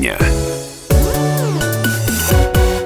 сегодня. 0.00 0.40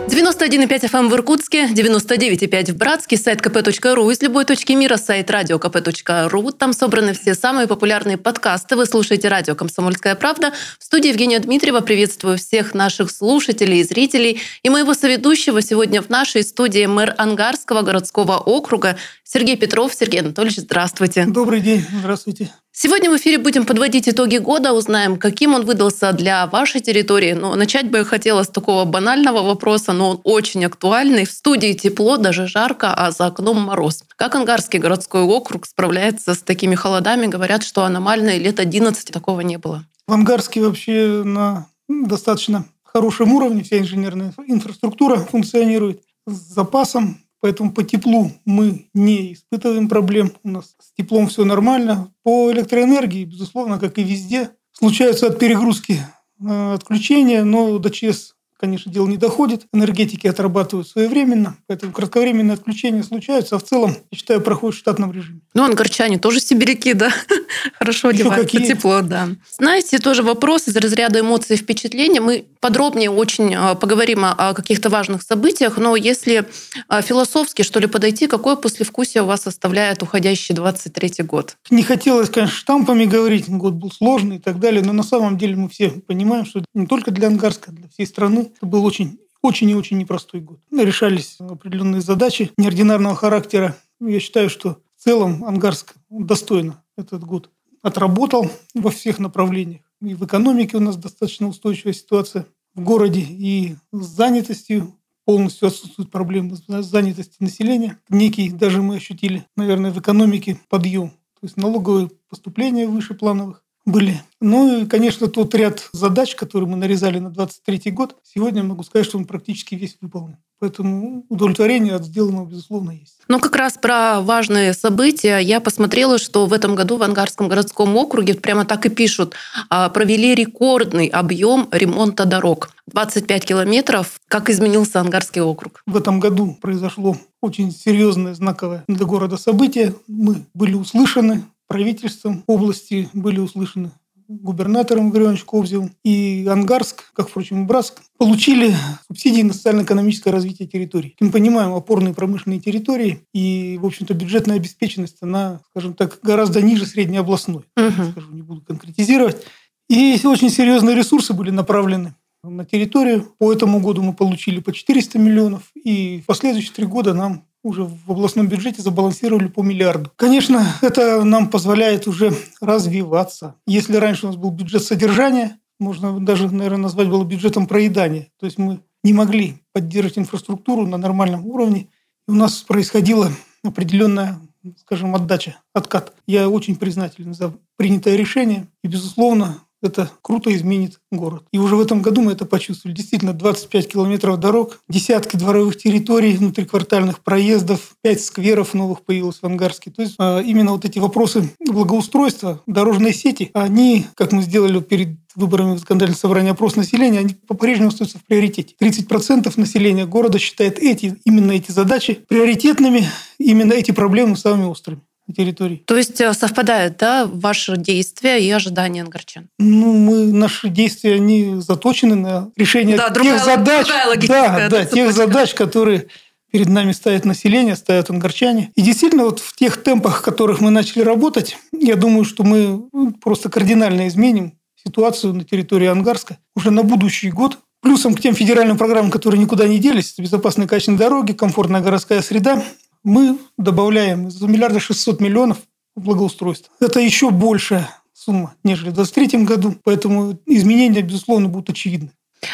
91,5 0.09 0.91
FM 0.91 1.09
в 1.09 1.15
Иркутске, 1.15 1.69
99,5 1.69 2.73
в 2.73 2.77
Братске, 2.77 3.17
сайт 3.17 3.41
kp.ru 3.41 4.13
из 4.13 4.21
любой 4.21 4.45
точки 4.45 4.73
мира, 4.73 4.97
сайт 4.97 5.31
радиокп.ру. 5.31 6.51
Там 6.53 6.73
собраны 6.73 7.15
все 7.15 7.35
самые 7.35 7.67
популярные 7.67 8.19
подкасты. 8.19 8.77
Вы 8.77 8.87
слушаете 8.87 9.29
радио 9.29 9.55
«Комсомольская 9.55 10.15
правда». 10.15 10.53
В 10.79 10.85
студии 10.85 11.09
Евгения 11.09 11.39
Дмитриева 11.39 11.81
приветствую 11.81 12.37
всех 12.37 12.75
наших 12.75 13.11
слушателей 13.11 13.81
и 13.81 13.85
зрителей. 13.85 14.41
И 14.63 14.69
моего 14.69 14.93
соведущего 14.93 15.63
сегодня 15.63 16.03
в 16.03 16.11
нашей 16.11 16.43
студии 16.43 16.85
мэр 16.85 17.15
Ангарского 17.17 17.83
городского 17.83 18.37
округа 18.37 18.97
Сергей 19.35 19.57
Петров. 19.57 19.93
Сергей 19.93 20.21
Анатольевич, 20.21 20.59
здравствуйте. 20.59 21.27
Добрый 21.27 21.61
день, 21.61 21.85
здравствуйте. 21.99 22.53
Сегодня 22.71 23.11
в 23.11 23.17
эфире 23.17 23.39
будем 23.39 23.67
подводить 23.67 24.09
итоги 24.09 24.37
года, 24.37 24.73
узнаем, 24.73 25.17
каким 25.17 25.55
он 25.55 25.65
выдался 25.65 26.13
для 26.13 26.47
вашей 26.47 26.81
территории. 26.81 27.33
Но 27.33 27.53
начать 27.57 27.91
бы 27.91 27.99
я 27.99 28.05
хотела 28.05 28.45
с 28.45 28.49
такого 28.49 28.85
банального 28.85 29.43
вопроса, 29.43 29.93
но 29.93 30.11
он 30.11 30.21
очень 30.23 30.65
актуальный. 30.65 31.25
В 31.25 31.33
студии 31.33 31.73
тепло, 31.73 32.17
даже 32.17 32.47
жарко, 32.47 32.95
а 32.95 33.11
за 33.11 33.27
окном 33.27 33.61
мороз. 33.61 34.05
Как 34.15 34.37
Ангарский 34.37 34.79
городской 34.79 35.23
округ 35.23 35.67
справляется 35.67 36.35
с 36.35 36.39
такими 36.39 36.77
холодами? 36.77 37.27
Говорят, 37.27 37.65
что 37.65 37.83
аномальное 37.83 38.39
лет 38.39 38.61
11 38.61 39.11
такого 39.11 39.41
не 39.41 39.57
было. 39.57 39.85
В 40.07 40.13
Ангарске 40.13 40.63
вообще 40.63 41.23
на 41.25 41.67
достаточно 41.89 42.67
хорошем 42.85 43.33
уровне 43.33 43.65
вся 43.65 43.81
инженерная 43.81 44.33
инфраструктура 44.47 45.17
функционирует 45.17 46.03
с 46.25 46.55
запасом 46.55 47.24
Поэтому 47.45 47.73
по 47.73 47.85
теплу 47.85 48.33
мы 48.47 48.89
не 48.95 49.35
испытываем 49.35 49.91
проблем. 49.91 50.33
У 50.45 50.49
нас 50.49 50.75
с 50.81 50.95
теплом 50.97 51.29
все 51.29 51.45
нормально. 51.45 52.11
По 52.23 52.51
электроэнергии, 52.51 53.27
безусловно, 53.27 53.79
как 53.79 53.99
и 53.99 54.03
везде, 54.03 54.53
случаются 54.73 55.27
от 55.27 55.39
перегрузки 55.39 55.99
э, 56.41 56.73
отключения, 56.73 57.45
но 57.45 57.79
до 57.79 57.91
ЧС 57.91 58.35
конечно, 58.65 58.91
дело 58.91 59.07
не 59.07 59.19
доходит. 59.19 59.67
Энергетики 59.75 60.27
отрабатывают 60.27 60.89
своевременно, 60.89 61.57
поэтому 61.67 61.93
кратковременные 61.93 62.55
отключения 62.55 63.03
случаются, 63.03 63.57
а 63.57 63.59
в 63.59 63.63
целом, 63.63 63.95
я 64.11 64.17
считаю, 64.17 64.41
проходит 64.41 64.77
в 64.77 64.79
штатном 64.79 65.13
режиме. 65.13 65.41
Ну, 65.53 65.65
ангарчане 65.65 66.19
тоже 66.19 66.41
сибиряки, 66.41 66.95
да? 66.95 67.13
Хорошо 67.79 68.09
одеваются, 68.09 68.59
тепло, 68.61 69.03
да. 69.03 69.29
Знаете, 69.59 69.99
тоже 69.99 70.23
вопрос 70.23 70.67
из 70.67 70.77
разряда 70.77 71.21
эмоций 71.21 71.57
и 71.57 71.59
впечатлений. 71.59 72.21
Мы 72.21 72.47
подробнее 72.61 73.11
очень 73.11 73.55
а, 73.55 73.75
поговорим 73.75 74.25
о, 74.25 74.55
каких-то 74.55 74.89
важных 74.89 75.23
событиях, 75.23 75.77
но 75.77 75.95
если 75.95 76.47
а, 76.89 77.03
философски, 77.03 77.61
что 77.61 77.81
ли, 77.81 77.87
подойти, 77.87 78.27
какое 78.27 78.57
послевкусие 78.57 79.25
у 79.25 79.27
вас 79.27 79.47
оставляет 79.47 80.03
уходящий 80.03 80.55
23-й 80.55 81.23
год? 81.25 81.57
Не 81.69 81.83
хотелось, 81.83 82.31
конечно, 82.31 82.57
штампами 82.57 83.05
говорить, 83.05 83.51
год 83.51 83.75
был 83.75 83.93
сложный 83.93 84.37
и 84.37 84.39
так 84.39 84.59
далее, 84.59 84.83
но 84.83 84.95
на 84.95 85.03
самом 85.03 85.37
деле 85.37 85.57
мы 85.57 85.69
все 85.69 85.91
понимаем, 85.91 86.47
что 86.47 86.65
не 86.73 86.87
только 86.87 87.11
для 87.11 87.29
Ангарска, 87.29 87.71
для 87.71 87.89
всей 87.89 88.07
страны 88.07 88.51
это 88.57 88.67
был 88.67 88.85
очень 88.85 89.19
очень 89.43 89.69
и 89.69 89.75
очень 89.75 89.99
непростой 89.99 90.41
год. 90.41 90.59
Решались 90.73 91.37
определенные 91.39 92.01
задачи 92.01 92.51
неординарного 92.57 93.15
характера. 93.15 93.77
Я 94.01 94.19
считаю, 94.19 94.49
что 94.49 94.79
в 94.97 95.05
целом 95.05 95.45
Ангарск 95.45 95.95
достойно 96.09 96.83
этот 96.97 97.25
год 97.25 97.51
отработал 97.83 98.51
во 98.73 98.91
всех 98.91 99.19
направлениях. 99.19 99.83
И 100.01 100.15
в 100.15 100.25
экономике 100.25 100.79
у 100.79 100.81
нас 100.81 100.97
достаточно 100.97 101.49
устойчивая 101.49 101.93
ситуация 101.93 102.47
в 102.75 102.81
городе, 102.81 103.21
и 103.21 103.77
с 103.93 104.07
занятостью 104.07 104.95
полностью 105.25 105.69
отсутствуют 105.69 106.11
проблемы 106.11 106.57
с 106.57 106.85
занятостью 106.85 107.37
населения. 107.41 107.99
Некий 108.09 108.51
даже 108.51 108.83
мы 108.83 108.97
ощутили, 108.97 109.47
наверное, 109.57 109.91
в 109.91 110.01
экономике 110.01 110.59
подъем. 110.69 111.11
То 111.11 111.47
есть 111.47 111.57
налоговые 111.57 112.11
поступления 112.29 112.87
выше 112.87 113.15
плановых 113.15 113.64
были. 113.87 114.23
Ну 114.41 114.83
и, 114.83 114.87
конечно, 114.87 115.29
тот 115.29 115.55
ряд 115.55 115.89
задач, 115.93 116.35
которые 116.35 116.69
мы 116.69 116.77
нарезали 116.77 117.19
на 117.19 117.31
23 117.31 117.91
год, 117.93 118.17
сегодня 118.23 118.63
могу 118.63 118.83
сказать, 118.83 119.07
что 119.07 119.19
он 119.19 119.25
практически 119.25 119.75
весь 119.75 119.97
выполнен. 120.01 120.39
Поэтому 120.61 121.27
удовлетворение 121.29 121.95
от 121.95 122.05
сделанного, 122.05 122.47
безусловно, 122.47 122.93
есть. 122.93 123.19
Ну, 123.29 123.39
как 123.39 123.57
раз 123.57 123.75
про 123.75 124.21
важные 124.21 124.73
события. 124.73 125.39
Я 125.39 125.61
посмотрела, 125.61 126.19
что 126.19 126.47
в 126.47 126.53
этом 126.53 126.75
году 126.75 126.97
в 126.97 127.03
Ангарском 127.03 127.49
городском 127.49 127.97
округе, 127.97 128.35
прямо 128.35 128.65
так 128.65 128.87
и 128.87 128.89
пишут, 128.89 129.35
а, 129.69 129.89
провели 129.91 130.35
рекордный 130.35 131.07
объем 131.07 131.69
ремонта 131.71 132.25
дорог. 132.25 132.71
25 132.87 133.45
километров. 133.45 134.21
Как 134.29 134.51
изменился 134.51 135.01
Ангарский 135.01 135.41
округ? 135.41 135.83
В 135.87 135.97
этом 135.97 136.21
году 136.21 136.57
произошло 136.61 137.17
очень 137.41 137.71
серьезное 137.71 138.35
знаковое 138.35 138.85
для 138.89 139.05
города 139.07 139.37
событие. 139.37 139.95
Мы 140.07 140.45
были 140.55 140.75
услышаны 140.75 141.45
правительством 141.75 142.45
области, 142.47 143.09
были 143.15 143.41
услышаны 143.41 143.91
губернатором 144.29 145.11
Ивановичем 145.11 145.45
Кобзевым 145.45 145.91
и 146.05 146.47
Ангарск, 146.49 147.13
как, 147.15 147.29
впрочем, 147.29 147.65
и 147.65 147.67
Братск, 147.67 148.01
получили 148.17 148.73
субсидии 149.09 149.43
на 149.43 149.53
социально-экономическое 149.53 150.31
развитие 150.31 150.69
территорий. 150.69 151.17
Мы 151.19 151.33
понимаем, 151.33 151.75
опорные 151.75 152.15
промышленные 152.15 152.61
территории 152.61 153.27
и, 153.35 153.77
в 153.83 153.87
общем-то, 153.87 154.15
бюджетная 154.15 154.55
обеспеченность, 154.55 155.17
она, 155.21 155.63
скажем 155.71 155.95
так, 155.95 156.21
гораздо 156.23 156.63
ниже 156.63 156.87
среднеобластной. 156.87 157.65
Мгм. 157.77 158.13
Скажу, 158.13 158.31
не 158.31 158.43
буду 158.43 158.61
конкретизировать. 158.61 159.45
И 159.91 160.21
очень 160.25 160.51
серьезные 160.51 160.95
ресурсы 160.95 161.33
были 161.33 161.51
направлены 161.51 162.15
на 162.45 162.65
территорию. 162.65 163.35
По 163.39 163.53
этому 163.53 163.81
году 163.81 164.01
мы 164.01 164.15
получили 164.15 164.61
по 164.61 164.73
400 164.73 165.19
миллионов, 165.19 165.73
и 165.75 166.21
в 166.21 166.27
последующие 166.27 166.73
три 166.73 166.87
года 166.87 167.15
нам 167.15 167.49
уже 167.65 167.85
в 167.85 168.11
областном 168.13 168.47
бюджете 168.47 168.83
забалансировали 168.83 169.49
по 169.49 169.63
миллиарду. 169.63 170.13
Конечно, 170.17 170.65
это 170.83 171.25
нам 171.25 171.49
позволяет 171.49 172.07
уже 172.07 172.33
развиваться. 172.61 173.57
Если 173.67 173.97
раньше 173.97 174.27
у 174.27 174.29
нас 174.29 174.37
был 174.37 174.51
бюджет 174.51 174.85
содержания, 174.85 175.59
можно 175.81 176.21
даже, 176.21 176.51
наверное, 176.51 176.83
назвать 176.83 177.09
было 177.09 177.25
бюджетом 177.25 177.67
проедания. 177.67 178.29
То 178.39 178.47
есть 178.47 178.59
мы 178.59 178.81
не 179.03 179.13
могли 179.13 179.63
поддерживать 179.73 180.19
инфраструктуру 180.19 180.87
на 180.87 180.99
нормальном 180.99 181.47
уровне. 181.47 181.89
И 182.29 182.31
у 182.31 182.35
нас 182.35 182.63
происходила 182.63 183.31
определенная, 183.65 184.39
скажем, 184.77 185.15
отдача, 185.15 185.57
откат. 185.73 186.13
Я 186.27 186.49
очень 186.49 186.77
признателен 186.77 187.35
за 187.35 187.53
принятое 187.77 188.17
решение. 188.17 188.69
И, 188.83 188.89
безусловно, 188.89 189.59
это 189.85 190.11
круто 190.23 190.55
изменит 190.55 191.01
город. 191.11 191.45
И 191.53 191.59
уже 191.59 191.77
в 191.77 191.81
этом 191.81 192.03
году 192.03 192.23
мы 192.23 192.33
это 192.33 192.45
почувствовали. 192.45 192.97
Действительно, 192.97 193.33
25 193.33 193.89
километров 193.89 194.39
дорог, 194.41 194.81
десятки 194.89 195.37
дворовых 195.37 195.77
территорий, 195.77 196.37
внутриквартальных 196.37 197.21
проездов, 197.21 197.97
5 198.03 198.23
скверов 198.23 198.75
новых 198.75 199.03
появилось 199.03 199.39
в 199.41 199.45
Ангарске. 199.45 199.91
То 199.91 200.03
есть 200.03 200.15
а, 200.19 200.41
именно 200.41 200.73
вот 200.73 200.85
эти 200.85 200.99
вопросы 200.99 201.51
благоустройства 201.61 202.63
дорожной 202.67 203.15
сети, 203.15 203.51
они, 203.55 204.07
как 204.15 204.33
мы 204.33 204.43
сделали 204.43 204.81
перед 204.81 205.19
выборами 205.35 205.75
в 205.75 205.79
законодательное 205.79 206.19
собрание 206.19 206.53
опрос 206.53 206.77
населения, 206.77 207.19
они 207.19 207.35
по-прежнему 207.35 207.89
остаются 207.89 208.19
в 208.19 208.25
приоритете. 208.25 208.75
30% 208.81 209.53
населения 209.57 210.07
города 210.07 210.39
считает 210.39 210.79
эти, 210.79 211.17
именно 211.25 211.53
эти 211.53 211.73
задачи 211.73 212.21
приоритетными, 212.29 213.09
именно 213.39 213.73
эти 213.73 213.91
проблемы 213.91 214.37
самыми 214.37 214.67
острыми 214.67 215.03
на 215.27 215.35
территории. 215.35 215.83
То 215.87 215.97
есть 215.97 216.21
э, 216.21 216.33
совпадают, 216.35 216.97
да, 216.99 217.27
ваши 217.27 217.77
действия 217.77 218.39
и 218.39 218.51
ожидания 218.51 219.03
ангарчан? 219.03 219.49
Ну, 219.59 219.93
мы, 219.95 220.33
наши 220.33 220.69
действия, 220.69 221.15
они 221.15 221.57
заточены 221.61 222.15
на 222.15 222.51
решение 222.57 222.97
Да, 222.97 223.07
тех 223.07 223.15
другая 223.15 223.39
задач, 223.39 223.87
другая 223.87 224.19
да, 224.29 224.69
да, 224.69 224.69
да, 224.69 224.85
тех 224.85 225.13
задач, 225.13 225.55
которые 225.55 226.09
перед 226.55 226.69
нами 226.69 226.93
ставит 226.93 227.25
население, 227.25 227.75
ставят 227.75 228.11
ангарчане. 228.11 228.71
И 228.77 228.83
действительно, 228.83 229.25
вот 229.25 229.41
в 229.41 229.57
тех 229.57 229.83
темпах, 229.83 230.21
в 230.21 230.23
которых 230.23 230.61
мы 230.61 230.71
начали 230.71 231.03
работать, 231.03 231.57
я 231.73 231.97
думаю, 231.97 232.25
что 232.25 232.45
мы 232.45 232.87
ну, 232.93 233.13
просто 233.13 233.49
кардинально 233.49 234.07
изменим 234.07 234.53
ситуацию 234.77 235.35
на 235.35 235.45
территории 235.45 235.89
Ангарска 235.89 236.39
уже 236.55 236.71
на 236.71 236.85
будущий 236.85 237.31
год. 237.31 237.59
Плюсом 237.83 238.15
к 238.15 238.21
тем 238.21 238.35
федеральным 238.35 238.79
программам, 238.79 239.11
которые 239.11 239.41
никуда 239.41 239.67
не 239.67 239.79
делись, 239.79 240.15
безопасные 240.17 240.69
качественные 240.69 241.01
дороги, 241.01 241.33
комфортная 241.33 241.81
городская 241.81 242.23
среда, 242.23 242.63
мы 243.05 243.39
добавляем 243.57 244.31
за 244.31 244.47
миллиарда 244.49 244.81
600 244.81 245.21
миллионов 245.21 245.59
в 245.95 246.01
благоустройство. 246.03 246.73
Это 246.81 246.99
еще 246.99 247.31
большая 247.31 247.89
сумма, 248.13 248.55
нежели 248.65 248.89
в 248.91 248.95
2023 248.95 249.45
году, 249.45 249.75
поэтому 249.85 250.39
изменения, 250.47 251.03
безусловно, 251.03 251.49
будут 251.49 251.71
очевидны. 251.71 252.11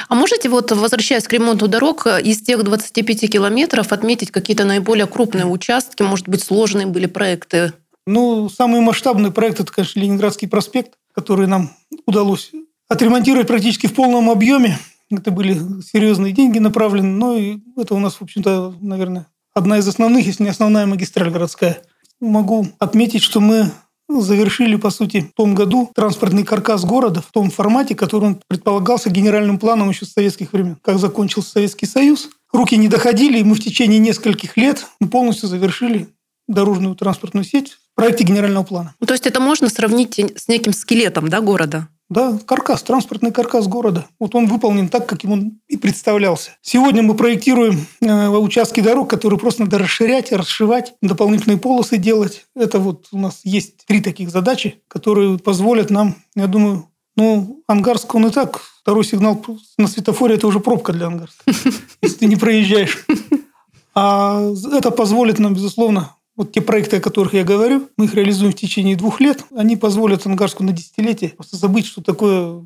А 0.08 0.14
можете, 0.14 0.48
вот 0.48 0.70
возвращаясь 0.72 1.25
к 1.25 1.32
ремонту 1.32 1.69
дорог, 1.69 2.06
из 2.06 2.42
тех 2.42 2.62
25 2.62 3.30
километров 3.30 3.92
отметить 3.92 4.30
какие-то 4.30 4.64
наиболее 4.64 5.06
крупные 5.06 5.46
участки, 5.46 6.02
может 6.02 6.28
быть, 6.28 6.42
сложные 6.42 6.86
были 6.86 7.06
проекты? 7.06 7.72
Ну, 8.06 8.48
самый 8.48 8.80
масштабный 8.80 9.30
проект– 9.30 9.60
это, 9.60 9.72
конечно, 9.72 10.00
Ленинградский 10.00 10.48
проспект, 10.48 10.94
который 11.14 11.46
нам 11.46 11.70
удалось 12.06 12.52
отремонтировать 12.88 13.46
практически 13.46 13.86
в 13.86 13.94
полном 13.94 14.30
объеме. 14.30 14.78
Это 15.10 15.30
были 15.30 15.54
серьезные 15.82 16.32
деньги 16.32 16.58
направлены, 16.58 17.08
но 17.08 17.36
и 17.36 17.58
это 17.76 17.94
у 17.94 17.98
нас, 17.98 18.14
в 18.14 18.22
общем-то, 18.22 18.75
наверное, 18.80 19.26
одна 19.60 19.78
из 19.78 19.86
основных, 19.86 20.26
если 20.26 20.42
не 20.42 20.50
основная 20.50 20.86
магистраль 20.86 21.30
городская. 21.30 21.82
Могу 22.20 22.66
отметить, 22.78 23.22
что 23.22 23.40
мы 23.40 23.70
завершили, 24.08 24.76
по 24.76 24.90
сути, 24.90 25.30
в 25.32 25.36
том 25.36 25.54
году 25.54 25.90
транспортный 25.94 26.44
каркас 26.44 26.84
города 26.84 27.22
в 27.22 27.30
том 27.30 27.50
формате, 27.50 27.94
который 27.94 28.24
он 28.24 28.40
предполагался 28.48 29.10
генеральным 29.10 29.58
планом 29.58 29.90
еще 29.90 30.04
с 30.04 30.12
советских 30.12 30.52
времен. 30.52 30.76
Как 30.82 30.98
закончился 30.98 31.50
Советский 31.50 31.86
Союз, 31.86 32.28
руки 32.52 32.76
не 32.76 32.88
доходили, 32.88 33.38
и 33.38 33.44
мы 33.44 33.54
в 33.54 33.60
течение 33.60 33.98
нескольких 33.98 34.56
лет 34.56 34.86
полностью 35.10 35.48
завершили 35.48 36.08
дорожную 36.48 36.96
транспортную 36.96 37.44
сеть 37.44 37.78
в 37.92 37.94
проекте 37.94 38.24
генерального 38.24 38.64
плана. 38.64 38.94
Ну, 38.98 39.06
То 39.06 39.14
есть 39.14 39.26
это 39.26 39.40
можно 39.40 39.68
сравнить 39.68 40.18
с 40.18 40.48
неким 40.48 40.72
скелетом 40.72 41.28
да, 41.28 41.40
города? 41.40 41.88
Да, 42.10 42.36
каркас, 42.44 42.82
транспортный 42.82 43.30
каркас 43.30 43.68
города. 43.68 44.06
Вот 44.18 44.34
он 44.34 44.46
выполнен 44.46 44.88
так, 44.88 45.08
как 45.08 45.22
ему 45.22 45.52
и 45.68 45.76
представлялся. 45.76 46.50
Сегодня 46.60 47.04
мы 47.04 47.14
проектируем 47.14 47.86
э, 48.00 48.26
участки 48.26 48.80
дорог, 48.80 49.08
которые 49.08 49.38
просто 49.38 49.62
надо 49.62 49.78
расширять, 49.78 50.32
расшивать, 50.32 50.94
дополнительные 51.00 51.56
полосы 51.56 51.98
делать. 51.98 52.46
Это 52.56 52.80
вот 52.80 53.06
у 53.12 53.18
нас 53.18 53.42
есть 53.44 53.86
три 53.86 54.00
таких 54.00 54.30
задачи, 54.30 54.82
которые 54.88 55.38
позволят 55.38 55.90
нам, 55.90 56.16
я 56.34 56.48
думаю, 56.48 56.88
ну, 57.16 57.62
Ангарск, 57.68 58.12
он 58.12 58.26
и 58.26 58.30
так, 58.30 58.60
второй 58.82 59.04
сигнал 59.04 59.44
на 59.78 59.86
светофоре– 59.86 60.34
это 60.36 60.48
уже 60.48 60.58
пробка 60.58 60.92
для 60.92 61.06
Ангарска, 61.06 61.44
если 62.02 62.16
ты 62.16 62.26
не 62.26 62.36
проезжаешь. 62.36 63.04
А 63.94 64.50
это 64.72 64.90
позволит 64.90 65.38
нам, 65.38 65.54
безусловно, 65.54 66.16
вот 66.40 66.52
те 66.52 66.62
проекты, 66.62 66.96
о 66.96 67.00
которых 67.00 67.34
я 67.34 67.44
говорю, 67.44 67.90
мы 67.98 68.06
их 68.06 68.14
реализуем 68.14 68.52
в 68.52 68.54
течение 68.54 68.96
двух 68.96 69.20
лет. 69.20 69.44
Они 69.54 69.76
позволят 69.76 70.25
Ангарску 70.25 70.64
на 70.64 70.72
десятилетие 70.72 71.32
просто 71.37 71.58
забыть, 71.58 71.84
что 71.84 72.00
такое 72.00 72.64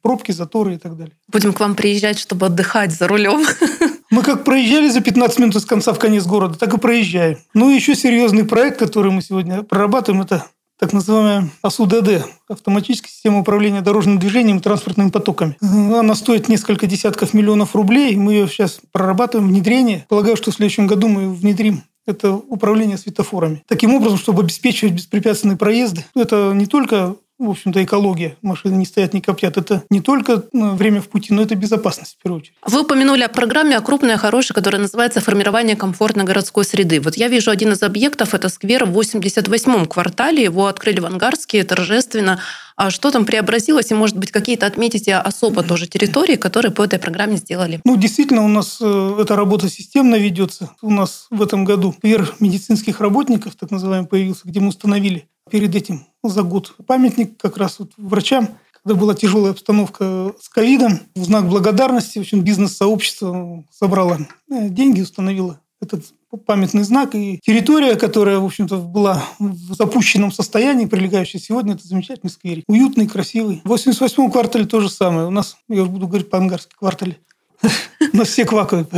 пробки, 0.00 0.32
заторы 0.32 0.76
и 0.76 0.78
так 0.78 0.96
далее. 0.96 1.12
Будем 1.28 1.52
к 1.52 1.60
вам 1.60 1.74
приезжать, 1.74 2.18
чтобы 2.18 2.46
отдыхать 2.46 2.92
за 2.92 3.06
рулем. 3.08 3.44
Мы 4.10 4.22
как 4.22 4.42
проезжали 4.42 4.88
за 4.88 5.02
15 5.02 5.38
минут 5.38 5.54
из 5.54 5.66
конца 5.66 5.92
в 5.92 5.98
конец 5.98 6.24
города, 6.24 6.58
так 6.58 6.72
и 6.72 6.78
проезжаем. 6.78 7.36
Ну 7.52 7.70
и 7.70 7.74
еще 7.74 7.94
серьезный 7.94 8.44
проект, 8.44 8.78
который 8.78 9.12
мы 9.12 9.20
сегодня 9.20 9.62
прорабатываем, 9.64 10.22
это 10.22 10.46
так 10.80 10.94
называемая 10.94 11.50
АСУДД– 11.60 12.24
автоматическая 12.48 13.10
система 13.10 13.40
управления 13.40 13.82
дорожным 13.82 14.18
движением 14.18 14.56
и 14.56 14.60
транспортными 14.62 15.10
потоками. 15.10 15.58
Она 15.60 16.14
стоит 16.14 16.48
несколько 16.48 16.86
десятков 16.86 17.34
миллионов 17.34 17.76
рублей. 17.76 18.16
Мы 18.16 18.32
ее 18.32 18.48
сейчас 18.48 18.80
прорабатываем, 18.90 19.50
внедрение. 19.50 20.06
Полагаю, 20.08 20.36
что 20.36 20.50
в 20.50 20.54
следующем 20.54 20.86
году 20.86 21.08
мы 21.08 21.34
внедрим 21.34 21.82
это 22.06 22.32
управление 22.32 22.98
светофорами. 22.98 23.62
Таким 23.66 23.94
образом, 23.94 24.18
чтобы 24.18 24.42
обеспечивать 24.42 24.94
беспрепятственные 24.94 25.56
проезды. 25.56 26.04
Это 26.14 26.52
не 26.54 26.66
только 26.66 27.16
в 27.40 27.50
общем-то, 27.50 27.82
экология. 27.82 28.36
Машины 28.42 28.74
не 28.74 28.84
стоят, 28.84 29.14
не 29.14 29.20
коптят. 29.20 29.56
Это 29.56 29.82
не 29.90 30.00
только 30.00 30.44
ну, 30.52 30.74
время 30.74 31.00
в 31.00 31.08
пути, 31.08 31.32
но 31.32 31.42
это 31.42 31.54
безопасность 31.54 32.16
в 32.18 32.22
первую 32.22 32.42
очередь. 32.42 32.54
Вы 32.66 32.82
упомянули 32.82 33.22
о 33.22 33.28
программе 33.28 33.76
о 33.76 33.80
крупной, 33.80 34.16
хорошей, 34.18 34.52
которая 34.52 34.80
называется 34.80 35.20
«Формирование 35.20 35.74
комфортной 35.74 36.24
городской 36.24 36.64
среды». 36.64 37.00
Вот 37.00 37.16
я 37.16 37.28
вижу 37.28 37.50
один 37.50 37.72
из 37.72 37.82
объектов, 37.82 38.34
это 38.34 38.48
сквер 38.50 38.84
в 38.84 38.98
88-м 38.98 39.86
квартале. 39.86 40.44
Его 40.44 40.66
открыли 40.66 41.00
в 41.00 41.06
Ангарске 41.06 41.64
торжественно. 41.64 42.40
А 42.76 42.90
что 42.90 43.10
там 43.10 43.26
преобразилось? 43.26 43.90
И, 43.90 43.94
может 43.94 44.16
быть, 44.16 44.30
какие-то 44.30 44.66
отметите 44.66 45.14
особо 45.14 45.62
тоже 45.62 45.86
территории, 45.86 46.36
которые 46.36 46.72
по 46.72 46.82
этой 46.82 46.98
программе 46.98 47.36
сделали? 47.36 47.80
Ну, 47.84 47.96
действительно, 47.96 48.42
у 48.42 48.48
нас 48.48 48.78
э, 48.80 49.16
эта 49.20 49.36
работа 49.36 49.68
системно 49.68 50.16
ведется. 50.16 50.70
У 50.80 50.90
нас 50.90 51.26
в 51.30 51.42
этом 51.42 51.64
году 51.64 51.94
сквер 51.98 52.34
медицинских 52.40 53.00
работников, 53.00 53.54
так 53.56 53.70
называемый, 53.70 54.08
появился, 54.08 54.42
где 54.44 54.60
мы 54.60 54.68
установили 54.68 55.28
перед 55.50 55.74
этим 55.74 56.06
за 56.22 56.42
год 56.42 56.74
памятник 56.86 57.36
как 57.38 57.56
раз 57.56 57.78
вот 57.78 57.92
врачам, 57.96 58.48
когда 58.82 58.98
была 58.98 59.14
тяжелая 59.14 59.52
обстановка 59.52 60.32
с 60.40 60.48
ковидом. 60.48 61.00
В 61.14 61.24
знак 61.24 61.48
благодарности 61.48 62.18
в 62.18 62.22
общем, 62.22 62.42
бизнес-сообщество 62.42 63.64
собрало 63.70 64.18
э, 64.50 64.68
деньги, 64.68 65.02
установило 65.02 65.60
этот 65.80 66.04
памятный 66.46 66.82
знак. 66.82 67.14
И 67.14 67.40
территория, 67.42 67.96
которая, 67.96 68.38
в 68.38 68.44
общем-то, 68.44 68.78
была 68.78 69.22
в 69.38 69.74
запущенном 69.74 70.32
состоянии, 70.32 70.86
прилегающая 70.86 71.40
сегодня, 71.40 71.74
это 71.74 71.86
замечательный 71.86 72.30
скверик. 72.30 72.64
Уютный, 72.68 73.06
красивый. 73.06 73.60
В 73.64 73.72
88-м 73.72 74.30
квартале 74.30 74.66
то 74.66 74.80
же 74.80 74.88
самое. 74.88 75.26
У 75.26 75.30
нас, 75.30 75.56
я 75.68 75.82
уже 75.82 75.90
буду 75.90 76.06
говорить 76.06 76.30
по-ангарски, 76.30 76.74
квартале. 76.78 77.18
У 78.12 78.16
нас 78.16 78.28
все 78.28 78.44
квакают. 78.44 78.90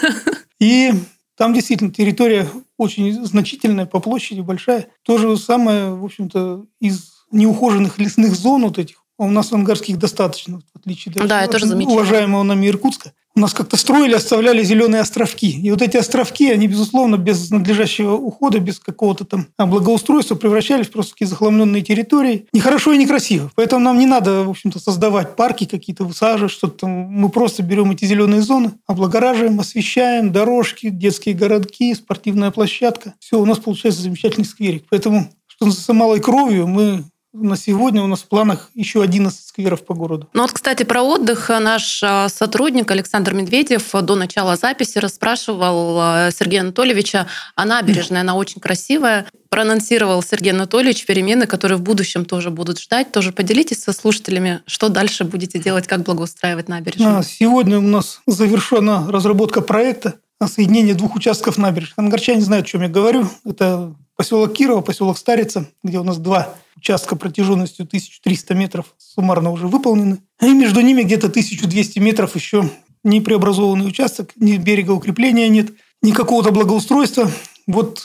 И 0.60 0.92
там 1.40 1.54
действительно 1.54 1.90
территория 1.90 2.46
очень 2.76 3.24
значительная 3.24 3.86
по 3.86 3.98
площади, 3.98 4.42
большая. 4.42 4.88
То 5.04 5.16
же 5.16 5.38
самое, 5.38 5.94
в 5.94 6.04
общем-то, 6.04 6.66
из 6.82 7.12
неухоженных 7.32 7.98
лесных 7.98 8.34
зон 8.34 8.64
вот 8.64 8.78
этих. 8.78 9.02
У 9.16 9.26
нас 9.26 9.50
Ангарских 9.50 9.98
достаточно, 9.98 10.60
в 10.74 10.78
отличие 10.78 11.14
даже 11.14 11.26
да, 11.26 11.40
от 11.40 11.50
тоже 11.50 11.74
уважаемого 11.74 12.42
нами 12.42 12.66
Иркутска 12.68 13.14
у 13.36 13.40
нас 13.40 13.54
как-то 13.54 13.76
строили, 13.76 14.14
оставляли 14.14 14.62
зеленые 14.62 15.02
островки. 15.02 15.50
И 15.50 15.70
вот 15.70 15.82
эти 15.82 15.96
островки, 15.96 16.50
они, 16.50 16.66
безусловно, 16.66 17.16
без 17.16 17.50
надлежащего 17.50 18.14
ухода, 18.14 18.58
без 18.58 18.78
какого-то 18.78 19.24
там 19.24 19.46
благоустройства 19.58 20.34
превращались 20.34 20.88
просто 20.88 21.10
в 21.10 21.14
такие 21.14 21.28
захламленные 21.28 21.82
территории. 21.82 22.46
Нехорошо 22.52 22.92
и 22.92 22.98
некрасиво. 22.98 23.50
Поэтому 23.54 23.84
нам 23.84 23.98
не 23.98 24.06
надо, 24.06 24.42
в 24.44 24.50
общем-то, 24.50 24.80
создавать 24.80 25.36
парки 25.36 25.64
какие-то, 25.64 26.04
высаживать 26.04 26.52
что-то 26.52 26.80
там. 26.80 26.90
Мы 26.90 27.28
просто 27.28 27.62
берем 27.62 27.90
эти 27.92 28.04
зеленые 28.04 28.42
зоны, 28.42 28.72
облагораживаем, 28.86 29.60
освещаем, 29.60 30.32
дорожки, 30.32 30.90
детские 30.90 31.34
городки, 31.34 31.94
спортивная 31.94 32.50
площадка. 32.50 33.14
Все, 33.20 33.38
у 33.38 33.44
нас 33.44 33.58
получается 33.58 34.02
замечательный 34.02 34.44
скверик. 34.44 34.84
Поэтому, 34.90 35.30
что 35.46 35.70
с 35.70 35.92
малой 35.92 36.20
кровью, 36.20 36.66
мы 36.66 37.04
на 37.32 37.56
сегодня 37.56 38.02
у 38.02 38.06
нас 38.06 38.20
в 38.22 38.28
планах 38.28 38.70
еще 38.74 39.02
11 39.02 39.46
скверов 39.46 39.84
по 39.84 39.94
городу. 39.94 40.28
Ну 40.32 40.42
вот, 40.42 40.52
кстати, 40.52 40.82
про 40.82 41.02
отдых 41.02 41.48
наш 41.48 42.02
а, 42.02 42.28
сотрудник 42.28 42.90
Александр 42.90 43.34
Медведев 43.34 43.92
до 43.92 44.16
начала 44.16 44.56
записи 44.56 44.98
расспрашивал 44.98 45.98
а, 46.00 46.30
Сергея 46.32 46.62
Анатольевича 46.62 47.26
о 47.54 47.64
набережной. 47.64 48.20
Она 48.20 48.34
очень 48.34 48.60
красивая. 48.60 49.26
Проанонсировал 49.48 50.22
Сергей 50.22 50.52
Анатольевич 50.52 51.06
перемены, 51.06 51.46
которые 51.46 51.78
в 51.78 51.82
будущем 51.82 52.24
тоже 52.24 52.50
будут 52.50 52.80
ждать. 52.80 53.12
Тоже 53.12 53.32
поделитесь 53.32 53.82
со 53.82 53.92
слушателями, 53.92 54.62
что 54.66 54.88
дальше 54.88 55.24
будете 55.24 55.58
делать, 55.58 55.86
как 55.86 56.02
благоустраивать 56.02 56.68
набережную. 56.68 57.22
Сегодня 57.22 57.78
у 57.78 57.82
нас 57.82 58.20
завершена 58.26 59.10
разработка 59.10 59.60
проекта 59.60 60.14
о 60.40 60.48
соединении 60.48 60.94
двух 60.94 61.16
участков 61.16 61.58
набережных. 61.58 61.98
Ангарчане 61.98 62.40
знают, 62.40 62.66
о 62.66 62.68
чем 62.68 62.82
я 62.82 62.88
говорю. 62.88 63.28
Это 63.44 63.94
поселок 64.20 64.52
Кирова, 64.52 64.82
поселок 64.82 65.16
Старица, 65.16 65.66
где 65.82 65.98
у 65.98 66.04
нас 66.04 66.18
два 66.18 66.54
участка 66.76 67.16
протяженностью 67.16 67.86
1300 67.86 68.52
метров 68.52 68.94
суммарно 68.98 69.50
уже 69.50 69.66
выполнены. 69.66 70.18
И 70.42 70.52
между 70.52 70.82
ними 70.82 71.04
где-то 71.04 71.28
1200 71.28 72.00
метров 72.00 72.36
еще 72.36 72.68
не 73.02 73.22
преобразованный 73.22 73.88
участок, 73.88 74.32
ни 74.36 74.58
берега 74.58 74.90
укрепления 74.90 75.48
нет, 75.48 75.70
ни 76.02 76.12
какого-то 76.12 76.50
благоустройства. 76.50 77.30
Вот 77.66 78.02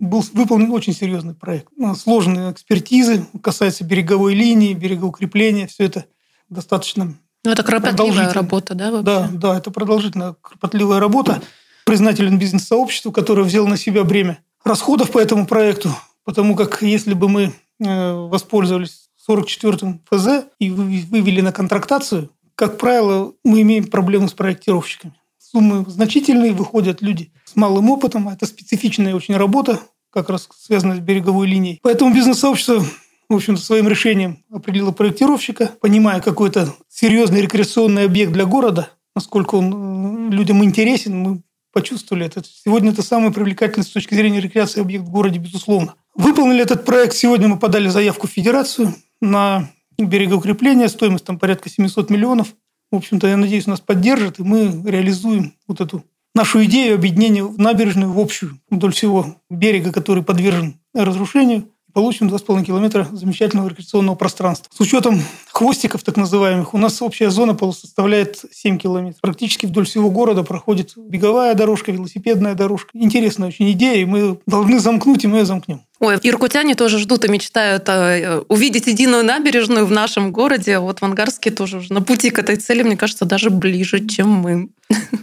был 0.00 0.24
выполнен 0.32 0.70
очень 0.70 0.94
серьезный 0.94 1.34
проект. 1.34 1.68
Сложные 1.98 2.50
экспертизы, 2.50 3.26
касается 3.42 3.84
береговой 3.84 4.32
линии, 4.32 4.72
берегоукрепления, 4.72 5.66
все 5.66 5.84
это 5.84 6.06
достаточно 6.48 7.14
ну, 7.44 7.50
это 7.50 7.62
кропотливая 7.62 8.32
работа, 8.32 8.74
да? 8.74 8.90
Вообще? 8.90 9.04
Да, 9.04 9.28
да, 9.30 9.58
это 9.58 9.70
продолжительная 9.70 10.34
кропотливая 10.40 10.98
работа. 10.98 11.42
Признателен 11.84 12.38
бизнес-сообществу, 12.38 13.12
которое 13.12 13.42
взяло 13.42 13.66
на 13.66 13.76
себя 13.76 14.02
бремя 14.04 14.38
расходов 14.68 15.10
по 15.10 15.18
этому 15.18 15.46
проекту, 15.46 15.90
потому 16.24 16.54
как 16.54 16.82
если 16.82 17.14
бы 17.14 17.28
мы 17.28 17.52
э, 17.80 18.12
воспользовались 18.14 19.08
44-м 19.28 20.02
ФЗ 20.10 20.46
и 20.58 20.70
вывели 20.70 21.40
на 21.40 21.52
контрактацию, 21.52 22.30
как 22.54 22.78
правило, 22.78 23.32
мы 23.44 23.62
имеем 23.62 23.86
проблемы 23.86 24.28
с 24.28 24.32
проектировщиками. 24.32 25.14
Суммы 25.38 25.84
значительные, 25.88 26.52
выходят 26.52 27.02
люди 27.02 27.32
с 27.44 27.56
малым 27.56 27.90
опытом, 27.90 28.28
это 28.28 28.46
специфичная 28.46 29.14
очень 29.14 29.36
работа, 29.36 29.80
как 30.10 30.28
раз 30.28 30.48
связанная 30.58 30.96
с 30.96 31.00
береговой 31.00 31.46
линией. 31.46 31.78
Поэтому 31.82 32.14
бизнес-сообщество 32.14 32.84
в 33.28 33.34
общем-то, 33.34 33.60
своим 33.60 33.88
решением 33.88 34.38
определило 34.50 34.90
проектировщика, 34.90 35.72
понимая 35.80 36.20
какой-то 36.20 36.74
серьезный 36.88 37.42
рекреационный 37.42 38.04
объект 38.04 38.32
для 38.32 38.46
города, 38.46 38.90
насколько 39.14 39.56
он 39.56 40.30
э, 40.30 40.34
людям 40.34 40.64
интересен, 40.64 41.18
мы 41.18 41.42
почувствовали 41.78 42.26
это. 42.26 42.42
Сегодня 42.44 42.90
это 42.90 43.02
самый 43.02 43.32
привлекательный 43.32 43.84
с 43.84 43.90
точки 43.90 44.14
зрения 44.14 44.40
рекреации 44.40 44.80
объект 44.80 45.04
в 45.04 45.10
городе, 45.10 45.38
безусловно. 45.38 45.94
Выполнили 46.16 46.60
этот 46.60 46.84
проект. 46.84 47.14
Сегодня 47.14 47.46
мы 47.46 47.56
подали 47.56 47.88
заявку 47.88 48.26
в 48.26 48.30
Федерацию 48.30 48.94
на 49.20 49.70
берегоукрепление. 49.96 50.88
Стоимость 50.88 51.24
там 51.24 51.38
порядка 51.38 51.70
700 51.70 52.10
миллионов. 52.10 52.48
В 52.90 52.96
общем-то, 52.96 53.28
я 53.28 53.36
надеюсь, 53.36 53.68
нас 53.68 53.80
поддержат, 53.80 54.40
и 54.40 54.42
мы 54.42 54.82
реализуем 54.90 55.54
вот 55.68 55.80
эту 55.80 56.04
нашу 56.34 56.64
идею 56.64 56.96
объединения 56.96 57.44
набережной 57.44 58.08
в 58.08 58.18
общую 58.18 58.58
вдоль 58.70 58.92
всего 58.92 59.36
берега, 59.48 59.92
который 59.92 60.24
подвержен 60.24 60.80
разрушению 60.94 61.68
получим 61.92 62.28
2,5 62.28 62.64
километра 62.64 63.08
замечательного 63.10 63.68
рекреационного 63.68 64.14
пространства. 64.14 64.70
С 64.72 64.80
учетом 64.80 65.20
хвостиков 65.58 66.04
так 66.04 66.16
называемых, 66.16 66.72
у 66.72 66.78
нас 66.78 67.02
общая 67.02 67.30
зона 67.30 67.58
составляет 67.72 68.44
7 68.52 68.78
километров. 68.78 69.20
Практически 69.20 69.66
вдоль 69.66 69.86
всего 69.86 70.08
города 70.08 70.44
проходит 70.44 70.92
беговая 70.96 71.54
дорожка, 71.54 71.90
велосипедная 71.90 72.54
дорожка. 72.54 72.90
Интересная 72.94 73.48
очень 73.48 73.72
идея, 73.72 73.96
и 73.96 74.04
мы 74.04 74.38
должны 74.46 74.78
замкнуть, 74.78 75.24
и 75.24 75.26
мы 75.26 75.38
ее 75.38 75.44
замкнем. 75.44 75.82
Ой, 75.98 76.16
иркутяне 76.22 76.76
тоже 76.76 77.00
ждут 77.00 77.24
и 77.24 77.28
мечтают 77.28 77.88
э, 77.88 78.42
увидеть 78.48 78.86
единую 78.86 79.24
набережную 79.24 79.84
в 79.84 79.90
нашем 79.90 80.30
городе. 80.30 80.78
Вот 80.78 81.00
в 81.00 81.04
Ангарске 81.04 81.50
тоже 81.50 81.78
уже 81.78 81.92
на 81.92 82.02
пути 82.02 82.30
к 82.30 82.38
этой 82.38 82.54
цели, 82.54 82.84
мне 82.84 82.96
кажется, 82.96 83.24
даже 83.24 83.50
ближе, 83.50 84.06
чем 84.06 84.28
мы. 84.28 84.68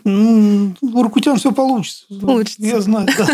Ну, 0.04 0.76
у 0.82 1.02
иркутян 1.02 1.38
все 1.38 1.54
получится. 1.54 2.06
Получится. 2.22 2.62
Я 2.62 2.82
знаю, 2.82 3.08
да. 3.18 3.28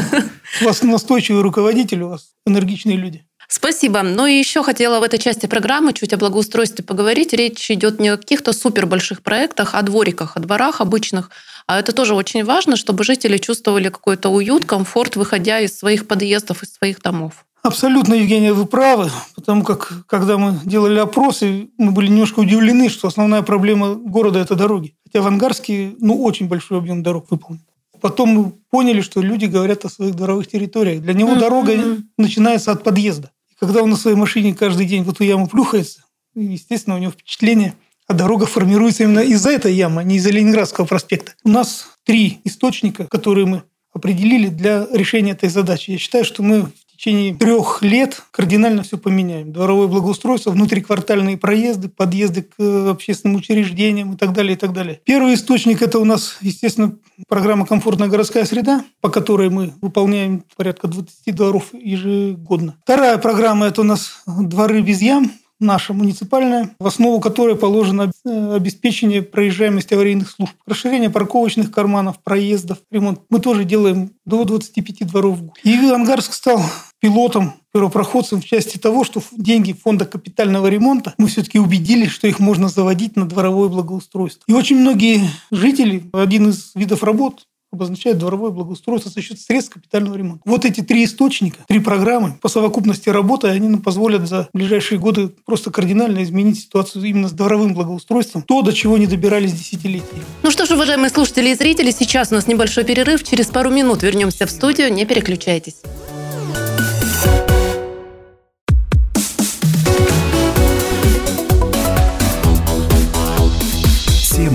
У 0.62 0.66
вас 0.66 0.84
настойчивый 0.84 1.42
руководитель, 1.42 2.04
у 2.04 2.10
вас 2.10 2.34
энергичные 2.46 2.96
люди. 2.96 3.26
Спасибо. 3.54 4.02
Ну 4.02 4.26
и 4.28 4.40
еще 4.40 4.64
хотела 4.64 5.02
в 5.02 5.04
этой 5.04 5.20
части 5.20 5.46
программы 5.46 5.92
чуть 5.92 6.14
о 6.14 6.18
благоустройстве 6.18 6.86
поговорить. 6.86 7.34
Речь 7.34 7.70
идет 7.70 8.00
не 8.00 8.08
о 8.08 8.16
каких-то 8.16 8.54
супер 8.54 8.86
больших 8.86 9.22
проектах, 9.22 9.76
а 9.76 9.80
о 9.80 9.82
двориках, 9.82 10.38
о 10.38 10.40
дворах 10.40 10.80
обычных. 10.80 11.30
А 11.68 11.78
это 11.78 11.92
тоже 11.92 12.16
очень 12.16 12.46
важно, 12.46 12.78
чтобы 12.78 13.04
жители 13.04 13.36
чувствовали 13.36 13.90
какой-то 13.90 14.30
уют, 14.30 14.64
комфорт, 14.64 15.18
выходя 15.18 15.60
из 15.60 15.78
своих 15.78 16.08
подъездов, 16.08 16.64
из 16.64 16.74
своих 16.74 17.02
домов. 17.02 17.46
Абсолютно, 17.62 18.14
Евгения, 18.14 18.54
вы 18.54 18.66
правы, 18.66 19.12
потому 19.36 19.66
как, 19.66 19.92
когда 20.08 20.38
мы 20.38 20.58
делали 20.64 21.00
опросы, 21.00 21.68
мы 21.78 21.92
были 21.92 22.08
немножко 22.08 22.40
удивлены, 22.40 22.88
что 22.88 23.10
основная 23.10 23.42
проблема 23.42 23.96
города– 23.96 24.40
это 24.42 24.56
дороги. 24.56 24.96
Хотя 25.06 25.22
в 25.22 25.28
Ангарске, 25.28 25.94
ну, 26.00 26.24
очень 26.24 26.48
большой 26.48 26.78
объем 26.78 27.04
дорог 27.04 27.30
выполнен. 27.30 27.62
Потом 28.00 28.30
мы 28.30 28.52
поняли, 28.72 29.02
что 29.02 29.22
люди 29.22 29.46
говорят 29.46 29.84
о 29.84 29.90
своих 29.90 30.16
дворовых 30.16 30.48
территориях. 30.48 31.02
Для 31.02 31.14
него 31.14 31.36
дорога 31.36 31.74
начинается 32.18 32.72
от 32.72 32.84
подъезда. 32.84 33.30
Когда 33.62 33.84
он 33.84 33.92
на 33.92 33.96
своей 33.96 34.18
машине 34.18 34.56
каждый 34.56 34.88
день 34.88 35.04
в 35.04 35.10
эту 35.12 35.24
яму 35.24 35.48
плюхается, 35.48 36.04
естественно, 36.34 36.96
у 36.96 37.00
него 37.00 37.12
впечатление, 37.12 37.76
а 38.08 38.14
дорога 38.14 38.48
формируется 38.48 39.04
именно 39.04 39.20
из-за 39.20 39.52
этой 39.52 39.76
ямы, 39.76 40.02
а 40.02 40.04
не 40.04 40.16
из-за 40.16 40.32
Ленинградского 40.32 40.86
проспекта. 40.86 41.34
У 41.44 41.50
нас 41.50 41.86
три 42.04 42.42
источника, 42.44 43.06
которые 43.06 43.46
мы 43.46 43.64
определили 43.94 44.48
для 44.48 44.88
решения 44.92 45.34
этой 45.34 45.50
задачи. 45.50 45.92
Я 45.92 46.00
считаю, 46.00 46.26
что 46.26 46.42
мы 46.42 46.64
в 46.64 46.91
течение 47.02 47.34
трех 47.34 47.82
лет 47.82 48.22
кардинально 48.30 48.84
все 48.84 48.96
поменяем. 48.96 49.52
Дворовое 49.52 49.88
благоустройство, 49.88 50.52
внутриквартальные 50.52 51.36
проезды, 51.36 51.90
подъезды 51.90 52.44
к 52.44 52.54
э, 52.60 52.90
общественным 52.90 53.38
учреждениям 53.38 54.14
и 54.14 54.18
так 54.18 54.34
далее, 54.34 54.54
и 54.54 54.56
так 54.56 54.72
далее. 54.72 55.02
Первый 55.04 55.34
источник– 55.34 55.82
это 55.84 55.98
у 55.98 56.06
нас, 56.06 56.38
естественно, 56.42 56.96
программа 57.28 57.66
«Комфортная 57.66 58.08
городская 58.08 58.46
среда», 58.46 58.86
по 59.02 59.10
которой 59.10 59.50
мы 59.50 59.74
выполняем 59.82 60.44
порядка 60.56 60.88
20 60.88 61.36
дворов 61.36 61.74
ежегодно. 61.74 62.76
Вторая 62.84 63.18
программа– 63.18 63.66
это 63.68 63.82
у 63.82 63.86
нас 63.86 64.22
«Дворы 64.28 64.82
без 64.82 65.02
ям», 65.02 65.32
наша 65.62 65.94
муниципальная, 65.94 66.76
в 66.80 66.88
основу 66.88 67.22
которой 67.22 67.56
положено 67.56 68.12
э, 68.26 68.56
обеспечение 68.56 69.22
проезжаемости 69.22 69.94
аварийных 69.94 70.30
служб, 70.30 70.54
расширение 70.66 71.10
парковочных 71.10 71.72
карманов, 71.72 72.20
проездов, 72.22 72.80
ремонт. 72.92 73.22
Мы 73.30 73.40
тоже 73.40 73.64
делаем 73.64 74.12
до 74.26 74.44
25 74.44 75.08
дворов 75.08 75.38
в 75.38 75.44
год. 75.44 75.60
И 75.64 75.76
Ангарск 75.76 76.34
стал 76.34 76.62
пилотом, 77.02 77.54
первопроходцем 77.74 78.42
в 78.42 78.46
части 78.46 78.78
того, 78.78 79.04
что 79.04 79.22
деньги 79.32 79.74
фонда 79.74 80.06
капитального 80.06 80.68
ремонта, 80.68 81.14
мы 81.18 81.28
все-таки 81.28 81.60
убедились, 81.60 82.12
что 82.12 82.28
их 82.28 82.40
можно 82.40 82.70
заводить 82.70 83.16
на 83.16 83.26
дворовое 83.26 83.70
благоустройство. 83.70 84.44
И 84.48 84.54
очень 84.54 84.78
многие 84.78 85.22
жители, 85.52 86.04
один 86.14 86.50
из 86.50 86.72
видов 86.76 87.04
работ, 87.04 87.48
обозначает 87.72 88.18
дворовое 88.18 88.52
благоустройство 88.52 89.10
за 89.10 89.22
счет 89.22 89.40
средств 89.40 89.74
капитального 89.74 90.16
ремонта. 90.16 90.42
Вот 90.46 90.66
эти 90.66 90.82
три 90.82 91.06
источника, 91.06 91.60
три 91.68 91.80
программы 91.80 92.38
по 92.42 92.50
совокупности 92.50 93.08
работы, 93.08 93.48
они 93.48 93.70
нам 93.70 93.82
позволят 93.82 94.28
за 94.28 94.50
ближайшие 94.54 95.00
годы 95.00 95.30
просто 95.46 95.72
кардинально 95.72 96.22
изменить 96.24 96.60
ситуацию 96.60 97.04
именно 97.06 97.30
с 97.30 97.32
дворовым 97.32 97.74
благоустройством, 97.74 98.42
то, 98.42 98.62
до 98.62 98.74
чего 98.74 98.98
не 98.98 99.08
добирались 99.08 99.54
десятилетия. 99.54 100.22
Ну 100.44 100.52
что 100.52 100.66
ж, 100.66 100.72
уважаемые 100.72 101.10
слушатели 101.10 101.50
и 101.50 101.56
зрители, 101.56 101.92
сейчас 101.92 102.32
у 102.32 102.36
нас 102.36 102.48
небольшой 102.48 102.84
перерыв, 102.84 103.24
через 103.24 103.48
пару 103.48 103.70
минут 103.70 104.04
вернемся 104.04 104.46
в 104.46 104.52
студию, 104.52 104.92
не 104.94 105.06
переключайтесь. 105.06 105.78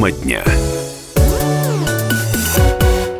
Тема 0.07 0.13
дня. 0.13 0.45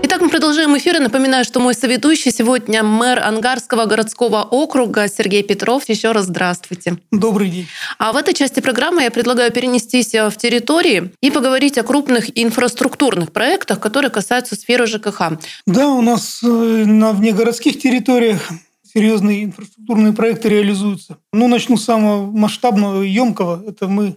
Итак, 0.03 0.21
мы 0.21 0.29
продолжаем 0.29 0.77
эфир. 0.77 0.97
И 0.97 0.99
напоминаю, 1.01 1.45
что 1.45 1.59
мой 1.59 1.75
соведущий 1.75 2.31
сегодня 2.31 2.83
мэр 2.85 3.21
Ангарского 3.21 3.87
городского 3.87 4.43
округа 4.43 5.09
Сергей 5.09 5.43
Петров. 5.43 5.89
Еще 5.89 6.13
раз 6.13 6.27
здравствуйте. 6.27 6.99
Добрый 7.11 7.51
день. 7.51 7.67
А 7.99 8.13
в 8.13 8.17
этой 8.17 8.35
части 8.35 8.61
программы 8.61 9.03
я 9.03 9.11
предлагаю 9.11 9.51
перенестись 9.51 10.13
в 10.13 10.33
территории 10.37 11.13
и 11.21 11.31
поговорить 11.31 11.77
о 11.79 11.83
крупных 11.83 12.27
инфраструктурных 12.39 13.33
проектах, 13.33 13.81
которые 13.81 14.11
касаются 14.11 14.55
сферы 14.55 14.87
ЖКХ. 14.87 15.39
Да, 15.67 15.89
у 15.89 16.03
нас 16.03 16.41
э, 16.45 16.47
на 16.47 17.13
внегородских 17.13 17.81
территориях 17.81 18.49
серьезные 18.85 19.45
инфраструктурные 19.45 20.13
проекты 20.13 20.51
реализуются. 20.51 21.19
Ну, 21.33 21.49
начну 21.49 21.77
с 21.77 21.85
самого 21.85 22.31
масштабного 22.31 23.03
и 23.03 23.09
емкого. 23.09 23.65
Это 23.67 23.89
мы 23.89 24.17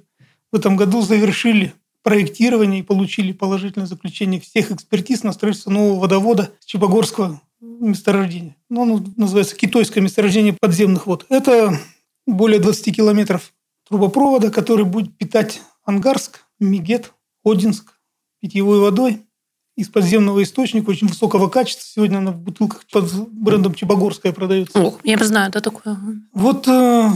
в 0.52 0.56
этом 0.56 0.76
году 0.76 1.02
завершили 1.02 1.74
проектирования 2.04 2.80
и 2.80 2.84
получили 2.84 3.32
положительное 3.32 3.88
заключение 3.88 4.40
всех 4.40 4.72
экспертиз 4.72 5.24
на 5.24 5.34
строительство 5.34 5.72
нового 5.72 6.00
водовода 6.00 6.52
с 6.60 6.66
Чебогорского 6.66 7.42
месторождения. 7.60 8.56
Ну, 8.70 8.84
оно 8.84 9.04
называется 9.18 9.56
Китайское 9.56 10.04
месторождение 10.04 10.56
подземных 10.60 11.08
вод. 11.08 11.26
Это 11.30 11.78
более 12.26 12.60
20 12.60 12.96
километров 12.96 13.54
трубопровода, 13.88 14.52
который 14.52 14.86
будет 14.86 15.18
питать 15.18 15.62
Ангарск, 15.84 16.46
Мигет, 16.60 17.14
Одинск 17.44 17.94
питьевой 18.40 18.80
водой 18.80 19.26
из 19.76 19.88
подземного 19.88 20.44
источника 20.44 20.90
очень 20.90 21.08
высокого 21.08 21.48
качества. 21.48 21.86
Сегодня 21.86 22.18
она 22.18 22.32
в 22.32 22.40
бутылках 22.40 22.86
под 22.92 23.12
брендом 23.30 23.74
Чебогорская 23.74 24.34
продается. 24.34 24.78
О, 24.78 24.98
я 25.04 25.18
знаю, 25.24 25.50
это 25.50 25.62
такое. 25.62 25.98
Вот 26.34 26.68
э, 26.68 27.10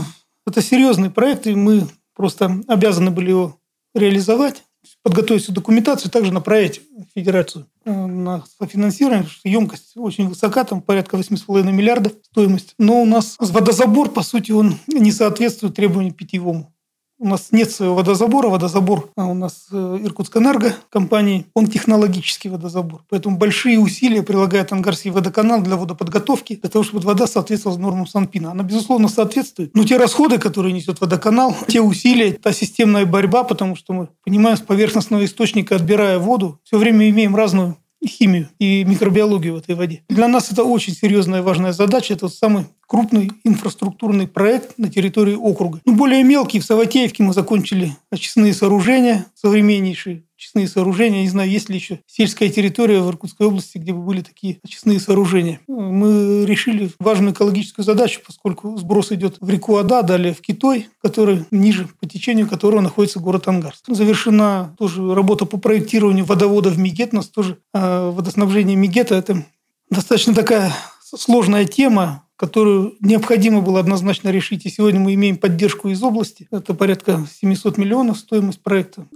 это 0.46 0.62
серьезный 0.62 1.10
проект, 1.10 1.46
и 1.46 1.54
мы 1.54 1.86
просто 2.14 2.62
обязаны 2.66 3.10
были 3.10 3.30
его 3.30 3.60
реализовать 3.94 4.64
подготовить 5.02 5.42
всю 5.42 5.52
документацию, 5.52 6.10
также 6.10 6.32
направить 6.32 6.80
Федерацию 7.14 7.66
э, 7.84 7.92
на 7.92 8.44
финансирование, 8.68 9.26
что 9.26 9.48
емкость 9.48 9.92
очень 9.96 10.28
высока, 10.28 10.64
там 10.64 10.82
порядка 10.82 11.16
8,5 11.16 11.70
миллиардов 11.70 12.12
стоимость. 12.22 12.74
Но 12.78 13.02
у 13.02 13.06
нас 13.06 13.36
водозабор, 13.38 14.10
по 14.10 14.22
сути, 14.22 14.52
он 14.52 14.78
не 14.86 15.12
соответствует 15.12 15.74
требованиям 15.74 16.14
питьевому. 16.14 16.73
У 17.18 17.28
нас 17.28 17.48
нет 17.52 17.70
своего 17.70 17.94
водозабора. 17.94 18.48
Водозабор 18.48 19.10
а 19.16 19.26
у 19.26 19.34
нас 19.34 19.66
э, 19.70 19.98
Иркутскэнерго 20.02 20.74
компании. 20.90 21.46
Он 21.54 21.68
технологический 21.68 22.48
водозабор. 22.48 23.04
Поэтому 23.08 23.36
большие 23.36 23.78
усилия 23.78 24.22
прилагает 24.22 24.72
Ангарский 24.72 25.10
водоканал 25.10 25.62
для 25.62 25.76
водоподготовки, 25.76 26.56
для 26.56 26.68
того, 26.68 26.84
чтобы 26.84 27.04
вода 27.04 27.26
соответствовала 27.26 27.78
нормам 27.78 28.06
Санпина. 28.06 28.50
Она, 28.50 28.64
безусловно, 28.64 29.08
соответствует. 29.08 29.74
Но 29.74 29.84
те 29.84 29.96
расходы, 29.96 30.38
которые 30.38 30.72
несет 30.72 31.00
водоканал, 31.00 31.56
те 31.68 31.80
усилия, 31.80 32.32
та 32.32 32.52
системная 32.52 33.06
борьба, 33.06 33.44
потому 33.44 33.76
что 33.76 33.92
мы 33.92 34.08
понимаем, 34.24 34.56
с 34.56 34.60
поверхностного 34.60 35.24
источника, 35.24 35.76
отбирая 35.76 36.18
воду, 36.18 36.60
все 36.64 36.78
время 36.78 37.08
имеем 37.08 37.36
разную 37.36 37.76
химию 38.06 38.48
и 38.58 38.84
микробиологию 38.84 39.54
в 39.54 39.58
этой 39.58 39.74
воде. 39.74 40.02
Для 40.08 40.28
нас 40.28 40.50
это 40.52 40.64
очень 40.64 40.94
серьезная 40.94 41.42
важная 41.42 41.72
задача. 41.72 42.14
Это 42.14 42.26
вот 42.26 42.34
самый 42.34 42.66
крупный 42.86 43.32
инфраструктурный 43.44 44.26
проект 44.26 44.78
на 44.78 44.88
территории 44.88 45.34
округа. 45.34 45.80
Ну, 45.84 45.94
более 45.94 46.22
мелкий, 46.22 46.60
в 46.60 46.64
Саватеевке 46.64 47.22
мы 47.22 47.32
закончили 47.32 47.96
очистные 48.10 48.54
сооружения, 48.54 49.26
современнейшие 49.34 50.24
очистные 50.44 50.68
сооружения. 50.68 51.22
Не 51.22 51.28
знаю, 51.28 51.48
есть 51.48 51.70
ли 51.70 51.76
еще 51.76 52.00
сельская 52.06 52.50
территория 52.50 53.00
в 53.00 53.08
Иркутской 53.08 53.46
области, 53.46 53.78
где 53.78 53.92
бы 53.92 54.02
были 54.02 54.20
такие 54.20 54.58
очистные 54.62 55.00
сооружения. 55.00 55.60
Мы 55.66 56.44
решили 56.44 56.90
важную 56.98 57.32
экологическую 57.32 57.84
задачу, 57.84 58.20
поскольку 58.24 58.76
сброс 58.76 59.10
идет 59.12 59.36
в 59.40 59.48
реку 59.48 59.76
Ада, 59.76 60.02
далее 60.02 60.34
в 60.34 60.42
Китой, 60.42 60.88
который 61.02 61.46
ниже 61.50 61.88
по 62.00 62.06
течению 62.06 62.46
которого 62.46 62.80
находится 62.80 63.20
город 63.20 63.48
Ангарск. 63.48 63.84
Завершена 63.88 64.74
тоже 64.78 65.14
работа 65.14 65.46
по 65.46 65.56
проектированию 65.56 66.24
водовода 66.26 66.68
в 66.68 66.78
Мигет. 66.78 67.12
У 67.12 67.16
нас 67.16 67.28
тоже 67.28 67.58
э, 67.72 68.10
водоснабжение 68.10 68.76
Мигета– 68.76 69.14
это 69.16 69.44
достаточно 69.90 70.34
такая 70.34 70.72
сложная 71.02 71.64
тема, 71.64 72.24
которую 72.36 72.96
необходимо 73.00 73.60
было 73.60 73.80
однозначно 73.80 74.30
решить. 74.30 74.66
И 74.66 74.70
сегодня 74.70 75.00
мы 75.00 75.14
имеем 75.14 75.36
поддержку 75.36 75.88
из 75.88 76.02
области. 76.02 76.48
Это 76.50 76.74
порядка 76.74 77.24
700 77.40 77.78
миллионов 77.78 78.18
стоимость 78.18 78.60
проекта. 78.60 79.06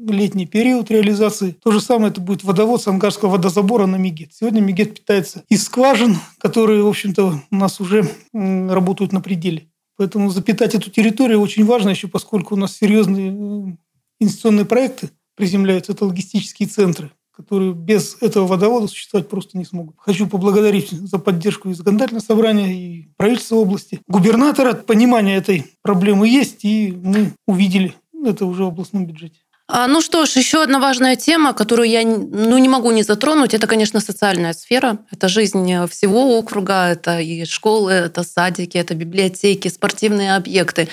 Двухлетний 0.00 0.46
период 0.46 0.90
реализации. 0.90 1.50
То 1.62 1.70
же 1.70 1.78
самое 1.78 2.10
это 2.10 2.22
будет 2.22 2.42
водовод 2.42 2.82
Сангарского 2.82 3.32
водозабора 3.32 3.84
на 3.84 3.96
Мигет. 3.96 4.32
Сегодня 4.32 4.62
Мигет 4.62 4.94
питается 4.94 5.44
из 5.50 5.64
скважин, 5.64 6.16
которые, 6.38 6.82
в 6.82 6.88
общем-то, 6.88 7.42
у 7.50 7.54
нас 7.54 7.80
уже 7.80 8.08
работают 8.32 9.12
на 9.12 9.20
пределе. 9.20 9.68
Поэтому 9.98 10.30
запитать 10.30 10.74
эту 10.74 10.90
территорию 10.90 11.42
очень 11.42 11.66
важно 11.66 11.90
еще, 11.90 12.08
поскольку 12.08 12.54
у 12.54 12.56
нас 12.56 12.74
серьезные 12.78 13.30
э, 13.30 13.76
инвестиционные 14.20 14.64
проекты 14.64 15.10
приземляются. 15.36 15.92
Это 15.92 16.06
логистические 16.06 16.68
центры 16.68 17.10
которые 17.32 17.72
без 17.72 18.18
этого 18.20 18.46
водовода 18.46 18.86
существовать 18.86 19.26
просто 19.30 19.56
не 19.56 19.64
смогут. 19.64 19.94
Хочу 19.98 20.26
поблагодарить 20.26 20.90
за 20.90 21.18
поддержку 21.18 21.70
и 21.70 21.74
законодательного 21.74 22.22
собрания, 22.22 22.74
и 22.74 23.08
правительства 23.16 23.56
области. 23.56 24.00
Губернатора 24.06 24.74
понимание 24.74 25.38
этой 25.38 25.64
проблемы 25.80 26.28
есть, 26.28 26.66
и 26.66 26.92
мы 26.92 27.32
увидели 27.46 27.94
это 28.26 28.44
уже 28.44 28.64
в 28.64 28.68
областном 28.68 29.06
бюджете. 29.06 29.40
А, 29.72 29.86
ну 29.86 30.00
что 30.00 30.26
ж, 30.26 30.30
еще 30.30 30.62
одна 30.62 30.80
важная 30.80 31.14
тема, 31.14 31.52
которую 31.52 31.88
я 31.88 32.02
ну, 32.04 32.58
не 32.58 32.68
могу 32.68 32.90
не 32.90 33.04
затронуть, 33.04 33.54
это, 33.54 33.68
конечно, 33.68 34.00
социальная 34.00 34.52
сфера. 34.52 34.98
Это 35.12 35.28
жизнь 35.28 35.86
всего 35.86 36.36
округа, 36.38 36.88
это 36.88 37.20
и 37.20 37.44
школы, 37.44 37.92
это 37.92 38.24
садики, 38.24 38.76
это 38.76 38.94
библиотеки, 38.94 39.68
спортивные 39.68 40.34
объекты. 40.34 40.88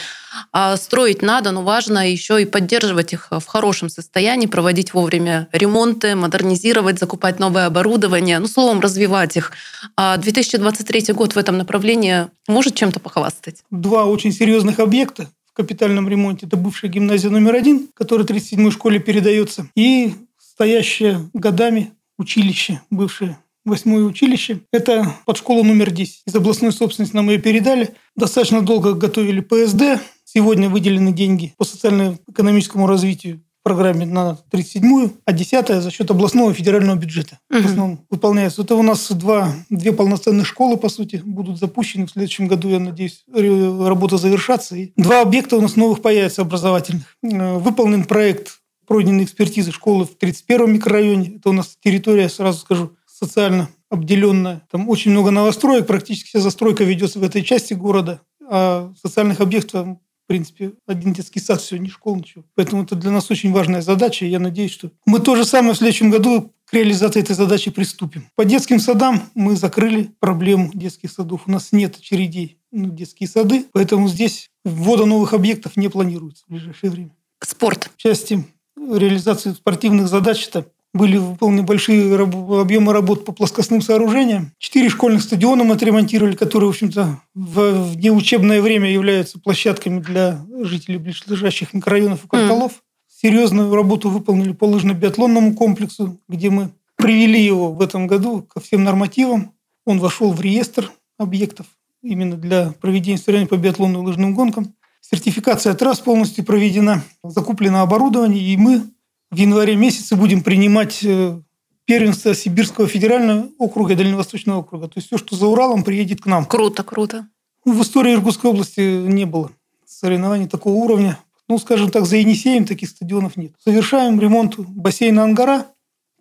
А 0.52 0.78
строить 0.78 1.24
надо, 1.24 1.50
но 1.50 1.64
важно 1.64 2.08
еще 2.08 2.40
и 2.40 2.46
поддерживать 2.46 3.14
их 3.14 3.30
в 3.32 3.46
хорошем 3.48 3.90
состоянии, 3.90 4.46
проводить 4.46 4.94
вовремя 4.94 5.48
ремонты, 5.52 6.16
модернизировать, 6.16 7.00
закупать 7.00 7.40
новое 7.40 7.66
оборудование, 7.66 8.38
ну, 8.38 8.48
словом, 8.48 8.80
развивать 8.80 9.38
их. 9.38 9.54
А 9.96 10.18
2023 10.18 11.14
год 11.14 11.34
в 11.34 11.38
этом 11.38 11.58
направлении 11.58 12.28
может 12.48 12.76
чем-то 12.76 13.00
похвастать? 13.00 13.64
Два 13.72 14.06
очень 14.06 14.32
серьезных 14.32 14.80
объекта 14.80 15.28
капитальном 15.58 16.08
ремонте. 16.08 16.46
Это 16.46 16.56
бывшая 16.56 16.88
гимназия 16.88 17.32
номер 17.32 17.56
один, 17.56 17.90
которая 17.96 18.28
37-й 18.28 18.72
школе 18.72 19.00
передается, 19.00 19.68
и 19.76 20.14
стоящее 20.38 21.30
годами 21.34 21.94
училище, 22.20 22.82
бывшее 22.92 23.40
восьмое 23.66 24.04
училище. 24.04 24.62
Это 24.72 25.16
под 25.26 25.38
школу 25.38 25.64
номер 25.64 25.92
10. 25.92 26.22
Из 26.26 26.36
областной 26.36 26.72
собственности 26.72 27.16
нам 27.16 27.30
ее 27.30 27.40
передали. 27.40 27.96
Достаточно 28.16 28.62
долго 28.62 28.94
готовили 28.94 29.42
ПСД. 29.42 30.02
Сегодня 30.24 30.70
выделены 30.70 31.12
деньги 31.12 31.54
по 31.58 31.66
социально-экономическому 31.66 32.88
развитию 32.88 33.42
программе 33.68 34.06
на 34.06 34.38
37-ю, 34.50 35.18
а 35.26 35.34
10 35.34 35.84
за 35.84 35.92
счет 35.92 36.10
областного 36.10 36.52
и 36.52 36.54
федерального 36.54 36.96
бюджета. 36.96 37.40
В 37.50 37.58
основном 37.58 38.00
выполняется. 38.10 38.62
Это 38.62 38.76
у 38.76 38.82
нас 38.82 39.12
два, 39.12 39.54
две 39.70 39.92
полноценных 39.92 40.48
школы, 40.48 40.78
по 40.78 40.88
сути, 40.88 41.22
будут 41.26 41.60
запущены. 41.60 42.08
В 42.08 42.12
следующем 42.12 42.48
году, 42.48 42.70
я 42.70 42.80
надеюсь, 42.80 43.26
работа 43.28 44.16
завершатся. 44.18 44.78
И 44.78 44.94
два 44.96 45.22
объекта 45.22 45.58
у 45.58 45.62
нас 45.62 45.76
новых 45.76 46.02
появятся 46.02 46.44
образовательных. 46.44 47.18
Э, 47.24 47.58
выполнен 47.58 48.06
проект 48.06 48.60
пройденной 48.88 49.26
экспертизы 49.26 49.74
школы 49.74 50.06
в 50.06 50.18
31-м 50.18 50.72
микрорайоне. 50.72 51.36
Это 51.36 51.50
у 51.50 51.54
нас 51.54 51.78
территория, 51.84 52.30
сразу 52.30 52.60
скажу, 52.60 52.94
социально 53.06 53.68
обделенная. 53.90 54.62
Там 54.72 54.88
очень 54.88 55.12
много 55.12 55.32
новостроек, 55.32 55.88
практически 55.88 56.30
вся 56.30 56.40
застройка 56.40 56.86
ведется 56.86 57.20
в 57.20 57.24
этой 57.24 57.42
части 57.44 57.74
города. 57.74 58.22
А 58.50 58.94
социальных 59.02 59.42
объектов 59.42 59.98
в 60.28 60.30
принципе, 60.30 60.74
один 60.86 61.14
детский 61.14 61.40
сад, 61.40 61.62
все, 61.62 61.78
не 61.78 61.88
школа, 61.88 62.18
ничего. 62.18 62.44
Поэтому 62.54 62.84
это 62.84 62.98
для 62.98 63.12
нас 63.12 63.32
очень 63.32 63.54
важная 63.54 63.82
задача. 63.82 64.26
И 64.26 64.30
я 64.30 64.40
надеюсь, 64.40 64.72
что 64.72 64.92
мы 65.06 65.22
то 65.22 65.38
же 65.38 65.46
самое 65.46 65.74
в 65.74 65.78
следующем 65.78 66.12
году 66.12 66.52
к 66.66 66.74
реализации 66.74 67.22
этой 67.22 67.34
задачи 67.34 67.72
приступим. 67.72 68.30
По 68.36 68.44
детским 68.44 68.82
садам 68.82 69.24
мы 69.36 69.56
закрыли 69.56 70.12
проблему 70.20 70.70
детских 70.74 71.14
садов. 71.14 71.44
У 71.48 71.52
нас 71.52 71.72
нет 71.72 71.96
очередей 71.96 72.60
на 72.74 72.90
детские 72.90 73.30
сады, 73.30 73.68
поэтому 73.72 74.10
здесь 74.10 74.50
ввода 74.66 75.06
новых 75.06 75.32
объектов 75.32 75.78
не 75.78 75.88
планируется 75.88 76.44
в 76.46 76.52
ближайшее 76.52 76.92
время. 76.92 77.16
Спорт. 77.42 77.90
В 77.96 77.98
части 77.98 78.46
реализации 78.76 79.54
спортивных 79.54 80.10
задач 80.10 80.46
это 80.46 80.68
были 80.98 81.18
выполнены 81.18 81.64
большие 81.64 82.14
объемы 82.16 82.92
работ 82.92 83.24
по 83.24 83.32
плоскостным 83.32 83.82
сооружениям. 83.82 84.52
Четыре 84.58 84.90
школьных 84.90 85.22
стадиона 85.22 85.64
мы 85.64 85.76
отремонтировали, 85.76 86.36
которые, 86.36 86.68
в 86.68 86.72
общем-то, 86.72 87.22
в 87.34 87.96
неучебное 87.96 88.62
время 88.62 88.92
являются 88.92 89.40
площадками 89.40 90.00
для 90.00 90.46
жителей 90.64 90.98
ближайших 90.98 91.74
микрорайонов 91.74 92.26
и 92.26 92.28
кварталов. 92.28 92.72
Mm. 92.72 92.82
Серьезную 93.22 93.74
работу 93.74 94.10
выполнили 94.10 94.52
по 94.52 94.66
лыжно-биатлонному 94.66 95.54
комплексу, 95.54 96.20
где 96.28 96.50
мы 96.50 96.72
привели 96.96 97.42
его 97.42 97.72
в 97.72 97.82
этом 97.82 98.08
году 98.08 98.42
ко 98.42 98.60
всем 98.60 98.84
нормативам. 98.84 99.54
Он 99.86 100.00
вошел 100.00 100.34
в 100.34 100.42
реестр 100.42 100.92
объектов 101.18 101.68
именно 102.02 102.36
для 102.36 102.74
проведения 102.80 103.18
соревнований 103.18 103.50
по 103.50 103.58
биатлону 103.58 104.02
и 104.02 104.06
лыжным 104.06 104.36
гонкам. 104.36 104.74
Сертификация 105.02 105.74
трасс 105.74 106.00
полностью 106.00 106.44
проведена, 106.44 107.04
закуплено 107.24 107.82
оборудование, 107.82 108.44
и 108.44 108.58
мы 108.58 108.84
в 109.32 109.36
январе 109.36 109.76
месяце 109.76 110.16
будем 110.16 110.42
принимать 110.42 111.00
э, 111.04 111.40
первенство 111.86 112.34
Сибирского 112.34 112.88
федерального 112.88 113.50
округа 113.58 113.94
и 113.94 113.96
Дальневосточного 113.96 114.60
округа. 114.60 114.88
То 114.88 114.94
есть 114.98 115.08
все, 115.08 115.18
что 115.18 115.36
за 115.36 115.48
Уралом, 115.48 115.84
приедет 115.84 116.22
к 116.22 116.26
нам. 116.26 116.46
Круто, 116.46 116.84
круто. 116.84 117.28
Ну, 117.66 117.74
в 117.74 117.82
истории 117.82 118.14
Иркутской 118.14 118.52
области 118.52 118.80
не 118.80 119.26
было 119.26 119.52
соревнований 119.86 120.48
такого 120.48 120.76
уровня. 120.76 121.20
Ну, 121.48 121.58
скажем 121.58 121.90
так, 121.92 122.06
за 122.06 122.18
Енисеем 122.18 122.66
таких 122.66 122.90
стадионов 122.90 123.38
нет. 123.38 123.54
Совершаем 123.64 124.20
ремонт 124.20 124.60
бассейна 124.60 125.24
«Ангара». 125.24 125.68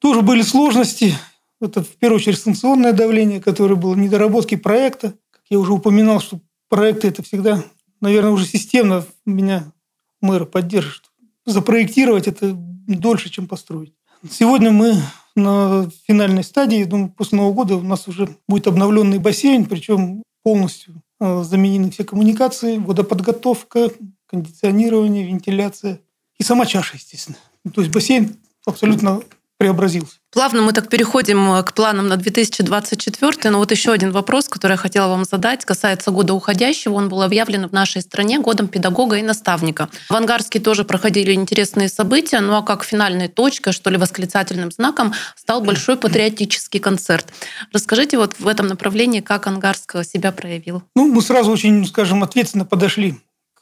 Тоже 0.01 0.23
были 0.23 0.43
сложности. 0.43 1.15
Это, 1.61 1.83
в 1.83 1.97
первую 1.97 2.21
очередь, 2.21 2.39
санкционное 2.39 2.93
давление, 2.93 3.41
которое 3.41 3.75
было 3.75 3.95
недоработки 3.95 4.55
проекта. 4.57 5.15
Как 5.31 5.43
я 5.49 5.59
уже 5.59 5.73
упоминал, 5.73 6.21
что 6.21 6.41
проекты– 6.69 7.09
это 7.09 7.23
всегда, 7.23 7.65
наверное, 8.01 8.31
уже 8.31 8.47
системно 8.47 9.05
меня 9.25 9.73
мэр 10.21 10.47
поддержит. 10.47 11.05
Запроектировать– 11.45 12.27
это 12.29 12.57
дольше, 12.87 13.31
чем 13.31 13.47
построить. 13.47 13.95
Сегодня 14.31 14.71
мы 14.71 14.95
на 15.35 15.88
финальной 16.07 16.43
стадии. 16.43 16.85
Думаю, 16.85 17.11
после 17.11 17.38
Нового 17.38 17.52
года 17.52 17.76
у 17.76 17.83
нас 17.83 18.09
уже 18.09 18.28
будет 18.49 18.66
обновленный 18.66 19.19
бассейн, 19.19 19.66
причем 19.66 20.23
полностью 20.43 21.02
э, 21.21 21.43
заменены 21.43 21.90
все 21.90 22.05
коммуникации, 22.05 22.78
водоподготовка, 22.78 23.90
кондиционирование, 24.26 25.26
вентиляция 25.26 26.00
и 26.38 26.42
сама 26.42 26.66
чаша, 26.66 26.96
естественно. 26.96 27.38
То 27.75 27.81
есть 27.81 27.92
бассейн 27.92 28.37
абсолютно 28.64 29.22
преобразился. 29.59 30.16
Плавно 30.31 30.61
мы 30.61 30.73
так 30.73 30.88
переходим 30.88 31.53
э, 31.53 31.62
к 31.62 31.73
планам 31.73 32.09
на 32.09 32.16
2024. 32.16 33.51
Но 33.51 33.59
вот 33.59 33.71
еще 33.71 33.92
один 33.92 34.12
вопрос, 34.12 34.49
который 34.49 34.73
я 34.73 34.77
хотела 34.77 35.09
вам 35.09 35.25
задать, 35.25 35.64
касается 35.64 36.11
года 36.11 36.35
уходящего. 36.35 36.95
Он 36.95 37.09
был 37.09 37.23
объявлен 37.23 37.66
в 37.66 37.73
нашей 37.73 38.03
стране 38.03 38.38
годом 38.38 38.69
педагога 38.69 39.16
и 39.16 39.23
наставника. 39.23 39.88
В 40.11 40.14
Ангарске 40.14 40.61
тоже 40.61 40.85
проходили 40.85 41.33
интересные 41.33 41.88
события, 41.88 42.40
ну 42.40 42.55
а 42.55 42.62
как 42.62 42.85
финальной 42.85 43.29
точкой, 43.29 43.73
что 43.73 43.88
ли, 43.88 43.97
восклицательным 43.97 44.71
знаком 44.71 45.14
стал 45.37 45.62
большой 45.62 45.97
патриотический 45.97 46.81
концерт. 46.81 47.33
Расскажите 47.73 48.19
вот 48.19 48.38
в 48.38 48.47
этом 48.47 48.66
направлении, 48.66 49.21
как 49.21 49.47
Ангарск 49.47 50.05
себя 50.05 50.33
проявил. 50.33 50.83
Ну, 50.95 51.11
мы 51.11 51.23
сразу 51.23 51.51
очень, 51.51 51.87
скажем, 51.87 52.23
ответственно 52.23 52.66
подошли 52.66 53.14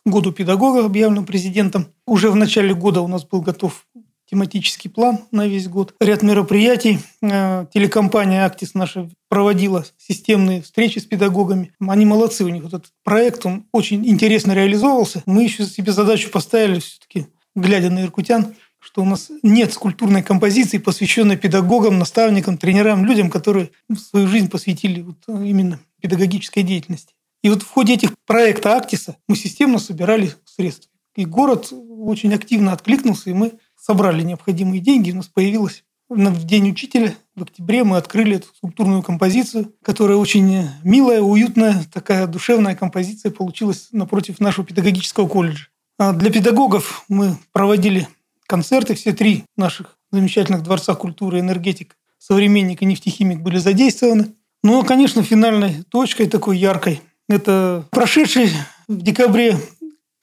к 0.04 0.10
году 0.10 0.32
педагога, 0.32 0.84
объявленным 0.84 1.24
президентом. 1.24 1.86
Уже 2.06 2.30
в 2.30 2.36
начале 2.36 2.74
года 2.74 3.00
у 3.00 3.08
нас 3.08 3.24
был 3.24 3.40
готов 3.42 3.86
тематический 4.34 4.90
план 4.90 5.20
на 5.30 5.46
весь 5.46 5.68
год, 5.68 5.94
ряд 6.00 6.22
мероприятий. 6.22 6.98
Э, 7.22 7.66
телекомпания 7.72 8.44
«Актис» 8.44 8.74
наша 8.74 9.08
проводила 9.28 9.86
системные 9.96 10.62
встречи 10.62 10.98
с 10.98 11.04
педагогами. 11.04 11.72
Они 11.80 12.04
молодцы, 12.04 12.44
у 12.44 12.48
них 12.48 12.64
вот 12.64 12.74
этот 12.74 12.90
проект, 13.04 13.46
он 13.46 13.66
очень 13.70 14.04
интересно 14.06 14.52
реализовывался. 14.52 15.22
Мы 15.26 15.44
еще 15.44 15.66
себе 15.66 15.92
задачу 15.92 16.30
поставили 16.30 16.80
все-таки, 16.80 17.28
глядя 17.54 17.90
на 17.90 18.02
иркутян, 18.02 18.56
что 18.80 19.02
у 19.02 19.04
нас 19.04 19.30
нет 19.44 19.72
скульптурной 19.72 20.24
композиции, 20.24 20.78
посвященной 20.78 21.36
педагогам, 21.36 22.00
наставникам, 22.00 22.58
тренерам, 22.58 23.04
людям, 23.04 23.30
которые 23.30 23.70
свою 23.96 24.26
жизнь 24.26 24.50
посвятили 24.50 25.02
вот 25.02 25.16
именно 25.28 25.78
педагогической 26.02 26.64
деятельности. 26.64 27.14
И 27.44 27.50
вот 27.50 27.62
в 27.62 27.68
ходе 27.68 27.94
этих 27.94 28.14
проекта 28.26 28.76
Актиса 28.76 29.16
мы 29.28 29.36
системно 29.36 29.78
собирали 29.78 30.32
средства. 30.44 30.90
И 31.14 31.24
город 31.24 31.72
очень 31.72 32.34
активно 32.34 32.72
откликнулся, 32.72 33.30
и 33.30 33.34
мы 33.34 33.52
собрали 33.84 34.22
необходимые 34.22 34.80
деньги, 34.80 35.10
у 35.10 35.16
нас 35.16 35.26
появилась 35.26 35.84
в 36.08 36.46
День 36.46 36.70
учителя 36.70 37.14
в 37.34 37.42
октябре 37.42 37.82
мы 37.82 37.96
открыли 37.96 38.36
эту 38.36 38.48
скульптурную 38.54 39.02
композицию, 39.02 39.72
которая 39.82 40.16
очень 40.16 40.68
милая, 40.84 41.20
уютная, 41.20 41.82
такая 41.92 42.26
душевная 42.26 42.76
композиция 42.76 43.32
получилась 43.32 43.88
напротив 43.90 44.38
нашего 44.38 44.66
педагогического 44.66 45.26
колледжа. 45.28 45.66
А 45.98 46.12
для 46.12 46.30
педагогов 46.30 47.04
мы 47.08 47.36
проводили 47.52 48.06
концерты, 48.46 48.94
все 48.94 49.12
три 49.12 49.44
наших 49.56 49.98
замечательных 50.12 50.62
дворца 50.62 50.94
культуры, 50.94 51.40
энергетик, 51.40 51.96
современник 52.18 52.82
и 52.82 52.86
нефтехимик 52.86 53.40
были 53.40 53.58
задействованы. 53.58 54.34
Но, 54.62 54.82
конечно, 54.82 55.22
финальной 55.22 55.82
точкой 55.88 56.26
такой 56.26 56.58
яркой– 56.58 57.00
это 57.28 57.86
прошедший 57.90 58.50
в 58.86 59.02
декабре 59.02 59.58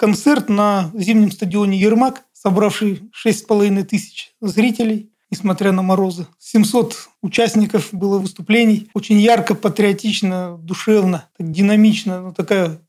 концерт 0.02 0.50
на 0.50 0.90
зимнем 0.96 1.32
стадионе 1.32 1.78
«Ермак», 1.78 2.24
собравший 2.34 3.12
6,5 3.24 3.84
тысяч 3.84 4.34
зрителей, 4.42 5.12
несмотря 5.30 5.72
на 5.74 5.84
морозы. 5.84 6.26
700 6.40 7.10
участников 7.22 7.90
было 7.92 8.18
выступлений. 8.18 8.90
Очень 8.96 9.20
ярко, 9.20 9.54
патриотично, 9.54 10.58
душевно, 10.58 11.30
так 11.38 11.52
динамично. 11.52 12.20
Ну, 12.20 12.34
такая, 12.34 12.82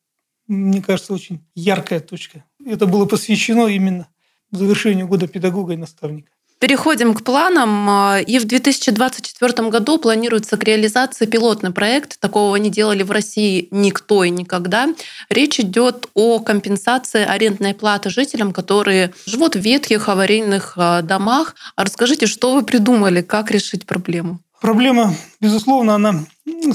мне 0.46 0.81
кажется, 0.81 1.12
очень 1.12 1.44
яркая 1.55 2.01
точка. 2.01 2.44
Это 2.64 2.87
было 2.87 3.05
посвящено 3.05 3.66
именно 3.66 4.09
завершению 4.51 5.07
года 5.07 5.29
педагога 5.29 5.75
и 5.75 5.77
наставника. 5.77 6.33
Переходим 6.62 7.14
к 7.14 7.25
планам. 7.25 8.20
И 8.20 8.38
в 8.38 8.44
2024 8.44 9.68
году 9.68 9.98
планируется 9.98 10.57
к 10.57 10.62
реализации 10.62 11.27
пилотный 11.27 11.72
проект. 11.72 12.20
Такого 12.20 12.55
не 12.55 12.70
делали 12.70 13.03
в 13.03 13.11
России 13.11 13.66
никто 13.72 14.22
и 14.22 14.31
никогда. 14.31 14.87
Речь 15.29 15.59
идет 15.59 16.07
о 16.14 16.38
компенсации 16.38 17.25
арендной 17.25 17.75
платы 17.75 18.11
жителям, 18.11 18.53
которые 18.53 19.12
живут 19.27 19.57
в 19.57 19.59
ветхих 19.59 20.09
аварийных 20.09 20.75
а, 20.77 21.03
домах. 21.03 21.57
А 21.75 21.83
расскажите, 21.83 22.27
что 22.27 22.55
вы 22.55 22.62
придумали, 22.62 23.22
как 23.22 23.51
решить 23.51 23.85
проблему? 23.85 24.38
Проблема, 24.61 25.16
безусловно, 25.40 25.96
она 25.96 26.25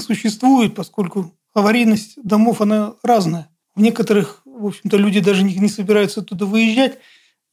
существует, 0.06 0.74
поскольку 0.74 1.32
аварийность 1.54 2.18
домов, 2.22 2.60
она 2.60 2.92
разная. 3.02 3.48
В 3.74 3.80
некоторых, 3.80 4.42
в 4.44 4.66
общем-то, 4.66 4.98
люди 4.98 5.20
даже 5.20 5.44
не, 5.44 5.68
собираются 5.70 6.20
оттуда 6.20 6.44
выезжать, 6.44 6.98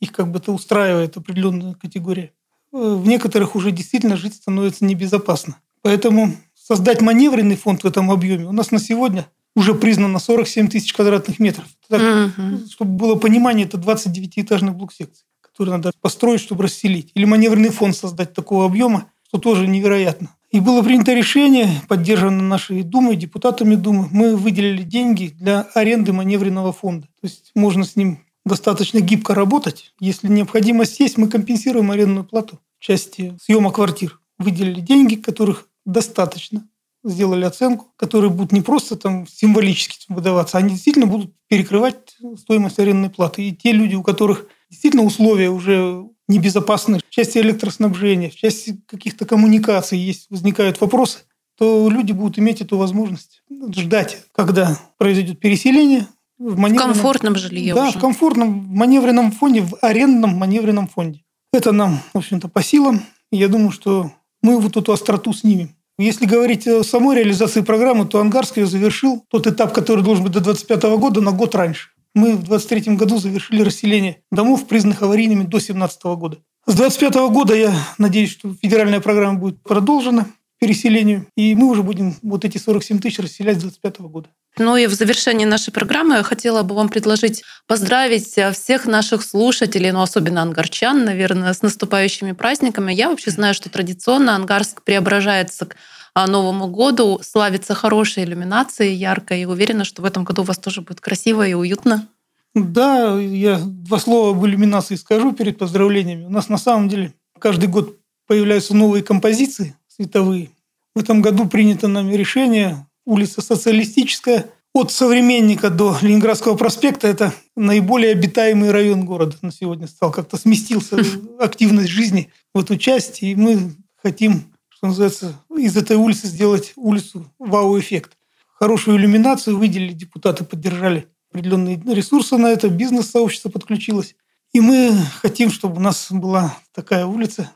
их 0.06 0.12
как 0.12 0.32
бы 0.32 0.40
это 0.40 0.52
устраивает 0.52 1.18
определенная 1.18 1.74
категория. 1.74 2.32
Э, 2.72 2.96
в 2.96 3.08
некоторых 3.08 3.56
уже 3.56 3.72
действительно 3.72 4.18
жить 4.18 4.36
становится 4.36 4.86
небезопасно. 4.86 5.58
Поэтому 5.82 6.34
создать 6.56 7.02
маневренный 7.02 7.56
фонд 7.56 7.84
в 7.84 7.88
этом 7.88 8.10
объеме 8.10 8.46
у 8.46 8.52
нас 8.52 8.72
на 8.72 8.80
сегодня 8.80 9.28
уже 9.56 9.74
признано 9.74 10.20
47 10.20 10.68
тысяч 10.68 10.94
квадратных 10.94 11.40
метров. 11.40 11.66
Так, 11.88 12.02
угу. 12.02 12.68
Чтобы 12.70 12.92
было 12.92 13.16
понимание, 13.16 13.66
это 13.66 13.78
29-этажный 13.78 14.72
блок 14.72 14.92
секций, 14.92 15.26
который 15.42 15.70
надо 15.70 15.92
построить, 16.02 16.42
чтобы 16.42 16.64
расселить. 16.64 17.12
Или 17.14 17.26
маневренный 17.26 17.70
фонд 17.70 17.96
создать 17.96 18.34
такого 18.34 18.66
объема, 18.66 19.12
что 19.28 19.38
тоже 19.38 19.68
невероятно. 19.68 20.30
И 20.52 20.60
было 20.60 20.82
принято 20.82 21.14
решение, 21.14 21.70
поддержано 21.88 22.42
нашей 22.42 22.84
Думой, 22.84 23.16
депутатами 23.16 23.76
Думы, 23.76 24.08
мы 24.12 24.36
выделили 24.36 24.84
деньги 24.84 25.28
для 25.28 25.62
аренды 25.74 26.14
маневренного 26.14 26.72
фонда. 26.72 27.08
То 27.22 27.28
есть 27.28 27.52
можно 27.56 27.84
с 27.84 27.96
ним 27.96 28.20
достаточно 28.46 29.00
гибко 29.00 29.34
работать. 29.34 29.94
Если 30.00 30.28
необходимость 30.28 31.00
есть, 31.00 31.18
мы 31.18 31.28
компенсируем 31.28 31.92
арендную 31.92 32.26
плату 32.26 32.60
в 32.80 32.84
части 32.84 33.38
съема 33.42 33.72
квартир. 33.72 34.20
Выделили 34.38 34.82
деньги, 34.82 35.16
которых 35.16 35.68
достаточно. 35.86 36.68
Сделали 37.04 37.46
оценку, 37.46 37.94
которая 37.98 38.32
будет 38.32 38.52
не 38.52 38.62
просто 38.62 38.96
там 38.96 39.28
символически 39.28 40.06
выдаваться, 40.10 40.58
они 40.58 40.72
действительно 40.72 41.06
будут 41.06 41.36
перекрывать 41.48 42.18
стоимость 42.38 42.80
арендной 42.80 43.12
платы. 43.12 43.48
И 43.48 43.56
те 43.56 43.72
люди, 43.72 43.94
у 43.94 44.02
которых 44.02 44.48
действительно 44.72 45.04
условия 45.04 45.50
уже 45.50 46.04
небезопасны 46.28 47.00
в 47.00 47.10
части 47.10 47.38
электроснабжения, 47.38 48.32
в 48.32 48.36
части 48.36 48.82
каких-то 48.88 49.26
коммуникаций 49.26 50.00
есть, 50.00 50.32
возникают 50.32 50.82
вопросы, 50.82 51.20
то 51.58 51.90
люди 51.90 52.12
будут 52.12 52.40
иметь 52.40 52.62
эту 52.62 52.78
возможность 52.78 53.44
ждать, 53.70 54.24
когда 54.34 54.80
произойдет 54.98 55.40
переселение. 55.40 56.08
В, 56.38 56.56
в 56.56 56.76
комфортном 56.76 57.36
жилье 57.36 57.74
Да, 57.74 57.90
уже. 57.90 57.98
в 57.98 58.02
комфортном 58.02 58.66
маневренном 58.70 59.32
фонде, 59.32 59.62
в 59.62 59.78
арендном 59.82 60.36
маневренном 60.38 60.88
фонде. 60.88 61.22
Это 61.54 61.72
нам, 61.72 62.00
в 62.14 62.18
общем-то, 62.18 62.50
по 62.50 62.62
силам. 62.62 63.02
я 63.32 63.48
думаю, 63.48 63.72
что 63.72 64.12
мы 64.42 64.60
вот 64.60 64.76
эту 64.76 64.92
остроту 64.92 65.34
снимем. 65.34 65.70
Если 65.98 66.26
говорить 66.26 66.68
о 66.68 66.84
самой 66.84 67.16
реализации 67.16 67.62
программы, 67.62 68.06
то 68.06 68.20
Ангарск 68.20 68.58
ее 68.58 68.66
завершил 68.66 69.24
тот 69.30 69.48
этап, 69.48 69.74
который 69.74 70.04
должен 70.04 70.26
быть 70.26 70.34
до 70.34 70.42
2025 70.42 71.00
года, 71.00 71.22
на 71.22 71.32
год 71.32 71.56
раньше. 71.56 71.90
Мы 72.14 72.34
в 72.34 72.44
2023 72.44 72.96
году 72.96 73.18
завершили 73.18 73.62
расселение 73.62 74.22
домов, 74.32 74.68
признанных 74.68 75.02
аварийными 75.04 75.44
до 75.44 75.52
2017 75.52 76.04
года. 76.04 76.38
С 76.66 76.76
2025 76.76 77.16
года 77.32 77.56
я 77.56 77.74
надеюсь, 77.98 78.32
что 78.32 78.54
федеральная 78.62 79.00
программа 79.00 79.40
будет 79.40 79.62
продолжена 79.64 80.28
переселению, 80.60 81.28
и 81.38 81.56
мы 81.56 81.68
уже 81.68 81.84
будем 81.84 82.16
вот 82.22 82.44
эти 82.44 82.58
47 82.58 83.00
тысяч 83.00 83.20
расселять 83.20 83.58
с 83.58 83.62
2025 83.62 84.00
года. 84.10 84.30
Ну 84.58 84.78
и 84.78 84.88
в 84.88 84.94
завершении 84.94 85.46
нашей 85.46 85.72
программы 85.72 86.16
я 86.16 86.24
хотела 86.24 86.64
бы 86.64 86.76
вам 86.76 86.90
предложить 86.90 87.44
поздравить 87.68 88.38
всех 88.54 88.86
наших 88.86 89.24
слушателей, 89.24 89.92
ну 89.92 90.02
особенно 90.02 90.42
ангарчан, 90.42 91.04
наверное, 91.04 91.54
с 91.54 91.62
наступающими 91.62 92.32
праздниками. 92.32 92.94
Я 92.94 93.10
вообще 93.10 93.32
знаю, 93.32 93.54
что 93.54 93.70
традиционно 93.70 94.36
Ангарск 94.36 94.82
преображается 94.84 95.66
к 95.66 95.76
а, 96.14 96.28
Новому 96.28 96.68
году, 96.68 97.20
славится 97.22 97.74
хорошей 97.74 98.24
иллюминацией, 98.24 98.96
яркой, 98.96 99.42
и 99.42 99.46
уверена, 99.46 99.84
что 99.84 100.02
в 100.02 100.06
этом 100.06 100.24
году 100.24 100.44
у 100.44 100.46
вас 100.46 100.58
тоже 100.58 100.82
будет 100.82 101.02
красиво 101.02 101.46
и 101.46 101.54
уютно. 101.54 102.08
Да, 102.54 103.20
я 103.20 103.60
два 103.60 104.00
слова 104.00 104.32
об 104.32 104.46
иллюминации 104.46 104.96
скажу 104.96 105.34
перед 105.34 105.58
поздравлениями. 105.58 106.24
У 106.24 106.30
нас 106.30 106.48
на 106.48 106.58
самом 106.58 106.88
деле 106.88 107.14
каждый 107.38 107.68
год 107.68 107.98
появляются 108.28 108.74
новые 108.74 109.04
композиции 109.04 109.76
световые. 109.90 110.52
В 110.96 111.00
этом 111.00 111.22
году 111.22 111.50
принято 111.50 111.90
нами 111.90 112.14
решение 112.14 112.85
улица 113.06 113.42
Социалистическая 113.42 114.50
от 114.74 114.92
Современника 114.92 115.70
до 115.70 115.98
Ленинградского 116.02 116.58
проспекта. 116.58 117.08
Это 117.08 117.34
наиболее 117.56 118.12
обитаемый 118.12 118.72
район 118.72 119.06
города 119.06 119.38
на 119.42 119.52
сегодня 119.52 119.88
стал. 119.88 120.12
Как-то 120.12 120.38
сместился 120.38 120.98
активность 121.40 121.90
жизни 121.90 122.30
в 122.54 122.60
эту 122.60 122.78
часть. 122.78 123.24
И 123.24 123.36
мы 123.36 123.74
хотим, 123.96 124.54
что 124.68 124.88
называется, 124.88 125.40
из 125.58 125.78
этой 125.78 125.96
улицы 125.96 126.28
сделать 126.28 126.74
улицу 126.76 127.32
вау-эффект. 127.40 128.18
Хорошую 128.60 128.98
иллюминацию 128.98 129.58
выделили, 129.58 129.94
депутаты 129.94 130.44
поддержали 130.44 131.08
определенные 131.32 131.82
ресурсы 131.94 132.38
на 132.38 132.48
это, 132.48 132.70
бизнес-сообщество 132.70 133.50
подключилось. 133.50 134.16
И 134.54 134.62
мы 134.62 134.94
хотим, 135.22 135.52
чтобы 135.52 135.78
у 135.78 135.82
нас 135.82 136.08
была 136.10 136.58
такая 136.74 137.06
улица, 137.06 137.52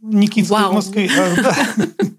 Никитская 0.00 0.62
Вау. 0.62 0.72
в 0.72 0.74
Москве. 0.74 1.10
А, 1.16 1.42
да. 1.42 1.56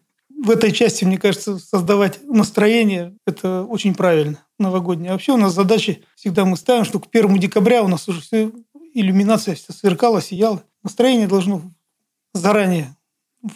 В 0.50 0.52
этой 0.52 0.72
части, 0.72 1.06
мне 1.06 1.20
кажется, 1.20 1.60
создавать 1.60 2.22
настроение– 2.24 3.14
это 3.28 3.62
очень 3.66 3.94
правильно, 3.94 4.40
новогоднее. 4.58 5.12
А 5.12 5.14
вообще 5.14 5.34
у 5.34 5.38
нас 5.38 5.54
задачи 5.54 6.04
всегда 6.16 6.44
мы 6.44 6.58
ставим, 6.58 6.86
что 6.86 7.00
к 7.00 7.06
1 7.12 7.38
декабря 7.38 7.84
у 7.84 7.88
нас 7.88 8.10
уже 8.10 8.22
все 8.22 8.52
иллюминация 8.96 9.54
все 9.54 9.72
сверкала, 9.74 10.24
сияла. 10.24 10.64
Настроение 10.82 11.28
должно 11.28 11.62
заранее 12.34 12.96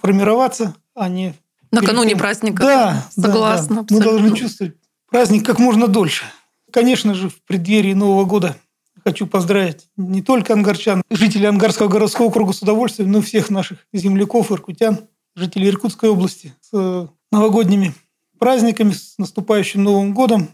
формироваться, 0.02 0.76
а 0.94 1.10
не... 1.10 1.34
Накануне 1.72 2.16
праздника. 2.16 2.62
Да, 2.62 3.08
согласна. 3.10 3.78
Да, 3.78 3.86
да. 3.90 3.96
Мы 3.96 4.00
должны 4.00 4.38
чувствовать 4.38 4.76
праздник 5.10 5.44
как 5.44 5.58
можно 5.58 5.88
дольше. 5.88 6.26
Конечно 6.72 7.16
же, 7.16 7.30
в 7.30 7.42
преддверии 7.42 7.94
Нового 7.94 8.26
года 8.26 8.56
хочу 9.04 9.26
поздравить 9.26 9.88
не 9.98 10.22
только 10.22 10.54
ангарчан, 10.54 11.02
жителей 11.10 11.48
Ангарского 11.48 11.88
городского 11.88 12.28
округа 12.28 12.54
с 12.54 12.62
удовольствием, 12.62 13.12
но 13.12 13.18
и 13.18 13.22
всех 13.24 13.50
наших 13.50 13.80
земляков, 13.94 14.52
иркутян, 14.52 15.08
жителей 15.36 15.70
Иркутской 15.70 16.10
области 16.10 16.54
с 16.62 16.70
э, 16.74 17.08
новогодними 17.32 17.94
праздниками, 18.40 18.92
с 18.92 19.18
наступающим 19.18 19.84
Новым 19.84 20.14
годом. 20.14 20.50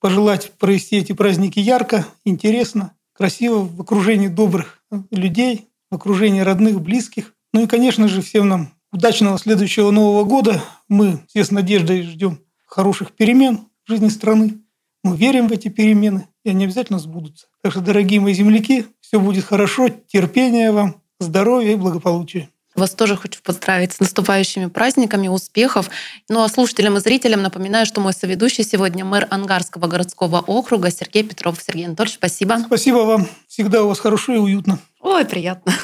Пожелать 0.00 0.52
провести 0.58 0.96
эти 0.96 1.12
праздники 1.12 1.58
ярко, 1.58 2.06
интересно, 2.24 2.94
красиво, 3.12 3.58
в 3.58 3.80
окружении 3.80 4.28
добрых 4.28 4.82
людей, 5.10 5.68
в 5.90 5.96
окружении 5.96 6.40
родных, 6.40 6.80
близких. 6.80 7.34
Ну 7.52 7.64
и, 7.64 7.66
конечно 7.66 8.08
же, 8.08 8.22
всем 8.22 8.48
нам 8.48 8.72
удачного 8.92 9.38
следующего 9.38 9.90
Нового 9.90 10.24
года. 10.24 10.62
Мы 10.88 11.20
все 11.28 11.44
с 11.44 11.50
надеждой 11.50 12.02
ждем 12.02 12.40
хороших 12.66 13.12
перемен 13.12 13.66
в 13.84 13.90
жизни 13.90 14.08
страны. 14.08 14.62
Мы 15.02 15.16
верим 15.16 15.48
в 15.48 15.52
эти 15.52 15.68
перемены, 15.68 16.28
и 16.44 16.50
они 16.50 16.64
обязательно 16.64 16.98
сбудутся. 16.98 17.46
Так 17.62 17.72
что, 17.72 17.80
дорогие 17.80 18.20
мои 18.20 18.34
земляки, 18.34 18.86
все 19.00 19.20
будет 19.20 19.44
хорошо, 19.44 19.88
терпения 19.88 20.72
вам, 20.72 21.02
здоровья 21.18 21.72
и 21.72 21.76
благополучия. 21.76 22.48
Вас 22.80 22.92
тоже 22.92 23.14
хочу 23.14 23.42
поздравить 23.42 23.92
с 23.92 24.00
наступающими 24.00 24.64
праздниками, 24.64 25.28
успехов. 25.28 25.90
Ну 26.30 26.42
а 26.42 26.48
слушателям 26.48 26.96
и 26.96 27.00
зрителям 27.00 27.42
напоминаю, 27.42 27.84
что 27.84 28.00
мой 28.00 28.14
соведущий 28.14 28.64
сегодня 28.64 29.04
мэр 29.04 29.26
Ангарского 29.28 29.86
городского 29.86 30.40
округа 30.40 30.90
Сергей 30.90 31.22
Петров. 31.22 31.58
Сергей 31.62 31.84
Анатольевич, 31.84 32.14
спасибо. 32.16 32.56
Спасибо 32.64 32.98
вам. 33.00 33.28
Всегда 33.48 33.84
у 33.84 33.88
вас 33.88 34.00
хорошо 34.00 34.32
и 34.32 34.38
уютно. 34.38 34.78
Ой, 35.02 35.26
приятно. 35.26 35.74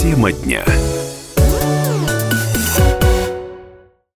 Тема 0.00 0.30
дня. 0.30 0.64